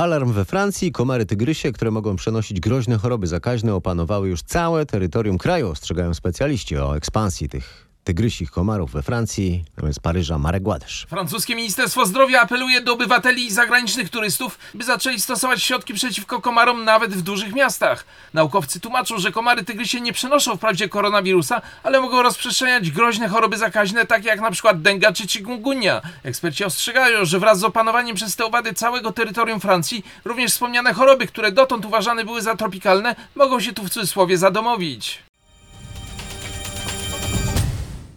Alarm 0.00 0.32
we 0.32 0.44
Francji. 0.44 0.92
Komary 0.92 1.26
tygrysie, 1.26 1.72
które 1.72 1.90
mogą 1.90 2.16
przenosić 2.16 2.60
groźne 2.60 2.98
choroby 2.98 3.26
zakaźne, 3.26 3.74
opanowały 3.74 4.28
już 4.28 4.42
całe 4.42 4.86
terytorium 4.86 5.38
kraju. 5.38 5.68
Ostrzegają 5.68 6.14
specjaliści 6.14 6.76
o 6.76 6.96
ekspansji 6.96 7.48
tych 7.48 7.89
tygrysich 8.10 8.50
komarów 8.50 8.92
we 8.92 9.02
Francji, 9.02 9.64
z 9.92 9.98
Paryża 9.98 10.38
Marek 10.38 10.62
Gładysz. 10.62 11.06
Francuskie 11.10 11.56
Ministerstwo 11.56 12.06
Zdrowia 12.06 12.40
apeluje 12.40 12.80
do 12.80 12.92
obywateli 12.92 13.46
i 13.46 13.50
zagranicznych 13.50 14.10
turystów, 14.10 14.58
by 14.74 14.84
zaczęli 14.84 15.20
stosować 15.20 15.62
środki 15.62 15.94
przeciwko 15.94 16.40
komarom 16.40 16.84
nawet 16.84 17.14
w 17.14 17.22
dużych 17.22 17.54
miastach. 17.54 18.04
Naukowcy 18.34 18.80
tłumaczą, 18.80 19.18
że 19.18 19.32
komary 19.32 19.64
tygrysie 19.64 20.00
nie 20.00 20.12
przenoszą 20.12 20.56
wprawdzie 20.56 20.88
koronawirusa, 20.88 21.62
ale 21.82 22.00
mogą 22.00 22.22
rozprzestrzeniać 22.22 22.90
groźne 22.90 23.28
choroby 23.28 23.56
zakaźne, 23.58 24.06
takie 24.06 24.28
jak 24.28 24.40
na 24.40 24.50
przykład 24.50 24.82
denga 24.82 25.12
czy 25.12 25.28
chikungunya. 25.28 26.02
Eksperci 26.22 26.64
ostrzegają, 26.64 27.24
że 27.24 27.38
wraz 27.38 27.58
z 27.58 27.64
opanowaniem 27.64 28.16
przez 28.16 28.36
te 28.36 28.44
owady 28.44 28.74
całego 28.74 29.12
terytorium 29.12 29.60
Francji, 29.60 30.04
również 30.24 30.52
wspomniane 30.52 30.94
choroby, 30.94 31.26
które 31.26 31.52
dotąd 31.52 31.84
uważane 31.84 32.24
były 32.24 32.42
za 32.42 32.56
tropikalne, 32.56 33.16
mogą 33.34 33.60
się 33.60 33.72
tu 33.72 33.84
w 33.84 33.90
cudzysłowie 33.90 34.38
zadomowić. 34.38 35.29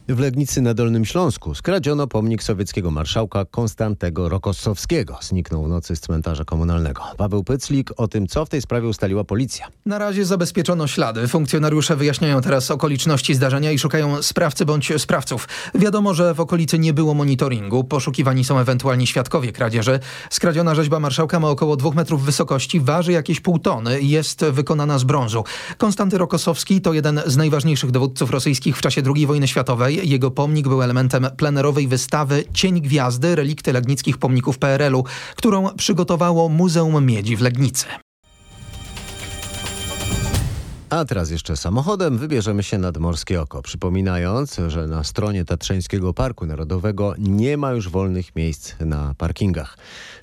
W 0.08 0.20
Legnicy 0.20 0.62
na 0.62 0.74
Dolnym 0.74 1.06
Śląsku 1.06 1.56
skradziono 1.56 2.08
pomnik 2.08 2.44
sowieckiego 2.44 2.92
marszałka 2.92 3.46
Konstantego 3.46 4.30
Rokossowskiego. 4.30 5.18
Zniknął 5.22 5.64
w 5.64 5.68
nocy 5.68 5.96
z 5.96 6.00
cmentarza 6.00 6.46
komunalnego. 6.46 7.04
Paweł 7.18 7.44
Pyclik 7.44 7.92
o 7.98 8.08
tym, 8.08 8.28
co 8.28 8.46
w 8.46 8.50
tej 8.50 8.62
sprawie 8.62 8.88
ustaliła 8.88 9.24
policja. 9.24 9.68
Na 9.86 9.98
razie 9.98 10.26
zabezpieczono 10.26 10.88
ślady. 10.88 11.28
Funkcjonariusze 11.28 11.96
wyjaśniają 11.96 12.42
teraz 12.42 12.72
okoliczności 12.72 13.36
zdarzenia 13.36 13.72
i 13.72 13.80
szukają 13.80 14.22
sprawcy 14.22 14.66
bądź 14.66 14.94
sprawców. 14.98 15.48
Wiadomo, 15.76 16.14
że 16.14 16.34
w 16.34 16.40
okolicy 16.40 16.80
nie 16.80 16.94
było 16.94 17.14
monitoringu. 17.14 17.84
Poszukiwani 17.84 18.44
są 18.44 18.60
ewentualni 18.60 19.08
świadkowie 19.08 19.52
kradzieży. 19.52 20.00
Skradziona 20.30 20.76
rzeźba 20.76 21.00
marszałka 21.00 21.40
ma 21.40 21.50
około 21.50 21.76
dwóch 21.76 21.96
metrów 21.96 22.24
wysokości, 22.26 22.80
waży 22.80 23.12
jakieś 23.12 23.40
pół 23.40 23.60
tony 23.60 24.00
i 24.00 24.10
jest 24.10 24.46
wykonana 24.46 25.00
z 25.00 25.04
brązu. 25.04 25.44
Konstanty 25.78 26.18
Rokossowski 26.18 26.82
to 26.82 26.94
jeden 26.94 27.22
z 27.26 27.38
najważniejszych 27.38 27.92
dowódców 27.92 28.32
rosyjskich 28.32 28.78
w 28.78 28.82
czasie 28.82 29.02
II 29.16 29.28
wojny 29.28 29.48
światowej. 29.48 29.93
Jego 30.04 30.32
pomnik 30.32 30.68
był 30.68 30.84
elementem 30.84 31.28
plenerowej 31.38 31.88
wystawy 31.88 32.44
Cień 32.54 32.82
Gwiazdy, 32.82 33.36
relikty 33.36 33.74
legnickich 33.74 34.18
pomników 34.18 34.58
PRL-u, 34.58 35.04
którą 35.36 35.70
przygotowało 35.78 36.50
Muzeum 36.50 37.06
Miedzi 37.06 37.36
w 37.36 37.42
Legnicy. 37.42 37.86
A 40.94 41.06
teraz 41.06 41.32
jeszcze 41.32 41.58
samochodem 41.58 42.18
wybierzemy 42.18 42.64
się 42.64 42.78
nad 42.78 42.98
Morskie 42.98 43.42
Oko, 43.42 43.62
przypominając, 43.62 44.58
że 44.68 44.88
na 44.88 45.04
stronie 45.04 45.46
Tatrzańskiego 45.46 46.14
Parku 46.14 46.46
Narodowego 46.46 47.14
nie 47.18 47.58
ma 47.58 47.72
już 47.72 47.90
wolnych 47.90 48.36
miejsc 48.36 48.74
na 48.80 49.14
parkingach. 49.18 49.78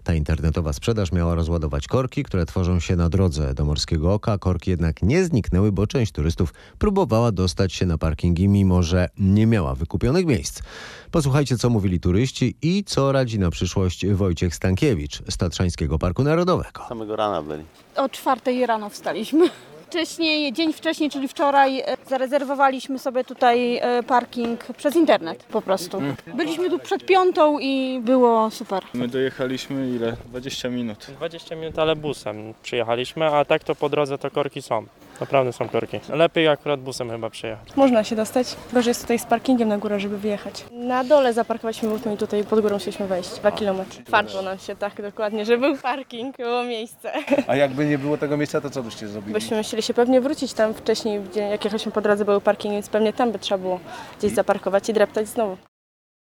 Ta 0.04 0.14
internetowa 0.14 0.72
sprzedaż 0.72 1.12
miała 1.12 1.34
rozładować 1.34 1.86
korki, 1.86 2.22
które 2.22 2.46
tworzą 2.46 2.80
się 2.80 2.96
na 2.96 3.08
drodze 3.08 3.54
do 3.54 3.64
Morskiego 3.64 4.14
Oka. 4.14 4.38
Korki 4.38 4.70
jednak 4.70 5.02
nie 5.02 5.24
zniknęły, 5.24 5.72
bo 5.72 5.86
część 5.86 6.12
turystów 6.12 6.54
próbowała 6.78 7.32
dostać 7.32 7.72
się 7.72 7.86
na 7.86 7.98
parkingi, 7.98 8.48
mimo 8.48 8.82
że 8.82 9.08
nie 9.18 9.46
miała 9.46 9.74
wykupionych 9.74 10.26
miejsc. 10.26 10.62
Posłuchajcie, 11.10 11.58
co 11.58 11.70
mówili 11.70 12.00
turyści 12.00 12.56
i 12.62 12.84
co 12.84 13.12
radzi 13.12 13.38
na 13.38 13.50
przyszłość 13.50 14.06
Wojciech 14.06 14.54
Stankiewicz 14.54 15.22
z 15.30 15.36
Tatrzańskiego 15.36 15.98
Parku 15.98 16.24
Narodowego. 16.24 16.84
Samego 16.88 17.16
rana 17.16 17.42
byli. 17.42 17.64
O 17.96 18.08
czwartej 18.08 18.66
rano 18.66 18.90
wstaliśmy. 18.90 19.50
Wcześniej, 19.90 20.52
dzień 20.52 20.72
wcześniej, 20.72 21.10
czyli 21.10 21.28
wczoraj, 21.28 21.80
e, 21.80 21.96
zarezerwowaliśmy 22.08 22.98
sobie 22.98 23.24
tutaj 23.24 23.76
e, 23.76 24.02
parking 24.02 24.64
przez 24.76 24.96
internet 24.96 25.42
po 25.44 25.62
prostu. 25.62 26.02
Byliśmy 26.34 26.70
tu 26.70 26.78
przed 26.78 27.06
piątą 27.06 27.58
i 27.58 28.00
było 28.02 28.50
super. 28.50 28.82
My 28.94 29.08
dojechaliśmy 29.08 29.90
ile? 29.90 30.16
20 30.26 30.68
minut. 30.68 31.06
20 31.08 31.56
minut, 31.56 31.78
ale 31.78 31.96
busem 31.96 32.54
przyjechaliśmy, 32.62 33.26
a 33.26 33.44
tak 33.44 33.64
to 33.64 33.74
po 33.74 33.88
drodze 33.88 34.18
to 34.18 34.30
korki 34.30 34.62
są. 34.62 34.86
Naprawdę 35.20 35.52
są 35.52 35.68
korki. 35.68 36.00
Lepiej 36.08 36.48
akurat 36.48 36.80
busem 36.80 37.10
chyba 37.10 37.30
przyjechać. 37.30 37.76
Można 37.76 38.04
się 38.04 38.16
dostać, 38.16 38.56
gorzej 38.72 38.90
jest 38.90 39.00
tutaj 39.00 39.18
z 39.18 39.24
parkingiem 39.24 39.68
na 39.68 39.78
górę, 39.78 40.00
żeby 40.00 40.18
wyjechać. 40.18 40.64
Na 40.72 41.04
dole 41.04 41.32
zaparkowaliśmy 41.32 41.88
butem 41.88 42.12
i 42.12 42.16
tutaj 42.16 42.44
pod 42.44 42.60
górą 42.60 42.78
chcieliśmy 42.78 43.06
wejść. 43.06 43.30
Dwa 43.30 43.52
kilometry. 43.52 44.04
Fartło 44.04 44.42
nam 44.42 44.58
się 44.58 44.76
tak 44.76 45.02
dokładnie, 45.02 45.44
że 45.44 45.58
był 45.58 45.76
parking, 45.76 46.36
było 46.36 46.64
miejsce. 46.64 47.12
A 47.46 47.56
jakby 47.56 47.86
nie 47.86 47.98
było 47.98 48.18
tego 48.18 48.36
miejsca, 48.36 48.60
to 48.60 48.70
co 48.70 48.82
byście 48.82 49.08
zrobili? 49.08 49.32
Byśmy 49.34 49.56
musieli 49.56 49.82
się 49.82 49.94
pewnie 49.94 50.20
wrócić 50.20 50.52
tam 50.52 50.74
wcześniej, 50.74 51.20
gdzie 51.20 51.40
jak 51.40 51.64
jechaliśmy 51.64 51.92
po 51.92 52.00
drodze 52.00 52.24
był 52.24 52.40
parking, 52.40 52.74
więc 52.74 52.88
pewnie 52.88 53.12
tam 53.12 53.32
by 53.32 53.38
trzeba 53.38 53.58
było 53.58 53.80
gdzieś 54.18 54.32
zaparkować 54.32 54.88
i 54.88 54.92
dreptać 54.92 55.28
znowu. 55.28 55.56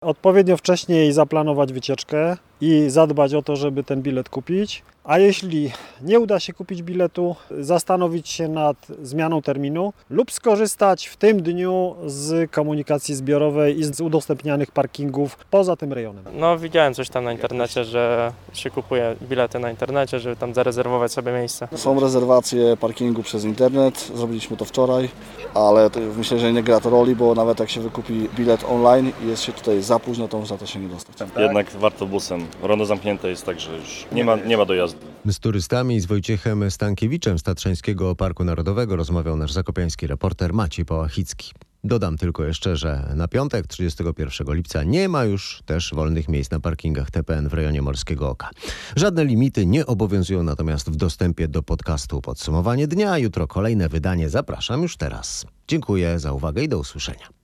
Odpowiednio 0.02 0.56
wcześniej 0.56 1.12
zaplanować 1.12 1.72
wycieczkę 1.72 2.36
i 2.60 2.84
zadbać 2.88 3.34
o 3.34 3.42
to, 3.42 3.56
żeby 3.56 3.84
ten 3.84 4.02
bilet 4.02 4.28
kupić. 4.28 4.82
A 5.08 5.18
jeśli 5.18 5.72
nie 6.02 6.20
uda 6.20 6.40
się 6.40 6.52
kupić 6.52 6.82
biletu, 6.82 7.36
zastanowić 7.50 8.28
się 8.28 8.48
nad 8.48 8.86
zmianą 9.02 9.42
terminu 9.42 9.92
lub 10.10 10.32
skorzystać 10.32 11.06
w 11.06 11.16
tym 11.16 11.42
dniu 11.42 11.94
z 12.06 12.50
komunikacji 12.50 13.14
zbiorowej 13.14 13.78
i 13.78 13.84
z 13.84 14.00
udostępnianych 14.00 14.70
parkingów 14.70 15.36
poza 15.50 15.76
tym 15.76 15.92
rejonem. 15.92 16.24
No 16.34 16.58
widziałem 16.58 16.94
coś 16.94 17.08
tam 17.08 17.24
na 17.24 17.32
internecie, 17.32 17.84
że 17.84 18.32
się 18.52 18.70
kupuje 18.70 19.16
bilety 19.22 19.58
na 19.58 19.70
internecie, 19.70 20.20
żeby 20.20 20.36
tam 20.36 20.54
zarezerwować 20.54 21.12
sobie 21.12 21.32
miejsce. 21.32 21.68
Są 21.76 22.00
rezerwacje 22.00 22.76
parkingu 22.76 23.22
przez 23.22 23.44
internet, 23.44 24.10
zrobiliśmy 24.14 24.56
to 24.56 24.64
wczoraj, 24.64 25.08
ale 25.54 25.90
to 25.90 26.00
myślę, 26.16 26.38
że 26.38 26.52
nie 26.52 26.62
gra 26.62 26.80
to 26.80 26.90
roli, 26.90 27.16
bo 27.16 27.34
nawet 27.34 27.60
jak 27.60 27.70
się 27.70 27.80
wykupi 27.80 28.28
bilet 28.36 28.64
online 28.64 29.12
i 29.24 29.28
jest 29.28 29.42
się 29.42 29.52
tutaj 29.52 29.82
za 29.82 29.98
późno, 29.98 30.28
to 30.28 30.38
można 30.38 30.56
to 30.56 30.66
się 30.66 30.78
nie 30.78 30.88
dostać. 30.88 31.16
Jednak 31.38 31.70
warto 31.70 32.06
busem. 32.06 32.46
Rondo 32.62 32.86
zamknięte 32.86 33.28
jest 33.28 33.46
tak, 33.46 33.60
że 33.60 33.76
już 33.76 34.06
nie 34.12 34.24
ma, 34.24 34.36
nie 34.36 34.56
ma 34.56 34.64
dojazdu. 34.64 34.97
Z 35.26 35.38
turystami 35.38 35.96
i 35.96 36.00
z 36.00 36.06
Wojciechem 36.06 36.70
Stankiewiczem 36.70 37.38
z 37.38 37.42
Tatrzańskiego 37.42 38.14
Parku 38.14 38.44
Narodowego 38.44 38.96
rozmawiał 38.96 39.36
nasz 39.36 39.52
zakopiański 39.52 40.06
reporter 40.06 40.54
Maciej 40.54 40.84
Pałachicki. 40.84 41.52
Dodam 41.84 42.16
tylko 42.16 42.44
jeszcze, 42.44 42.76
że 42.76 43.12
na 43.14 43.28
piątek 43.28 43.66
31 43.66 44.54
lipca 44.54 44.84
nie 44.84 45.08
ma 45.08 45.24
już 45.24 45.62
też 45.66 45.94
wolnych 45.94 46.28
miejsc 46.28 46.50
na 46.50 46.60
parkingach 46.60 47.10
TPN 47.10 47.48
w 47.48 47.54
rejonie 47.54 47.82
Morskiego 47.82 48.30
Oka. 48.30 48.50
Żadne 48.96 49.24
limity 49.24 49.66
nie 49.66 49.86
obowiązują 49.86 50.42
natomiast 50.42 50.90
w 50.90 50.96
dostępie 50.96 51.48
do 51.48 51.62
podcastu 51.62 52.20
Podsumowanie 52.20 52.88
Dnia. 52.88 53.18
Jutro 53.18 53.46
kolejne 53.46 53.88
wydanie. 53.88 54.28
Zapraszam 54.28 54.82
już 54.82 54.96
teraz. 54.96 55.46
Dziękuję 55.68 56.18
za 56.18 56.32
uwagę 56.32 56.62
i 56.62 56.68
do 56.68 56.78
usłyszenia. 56.78 57.37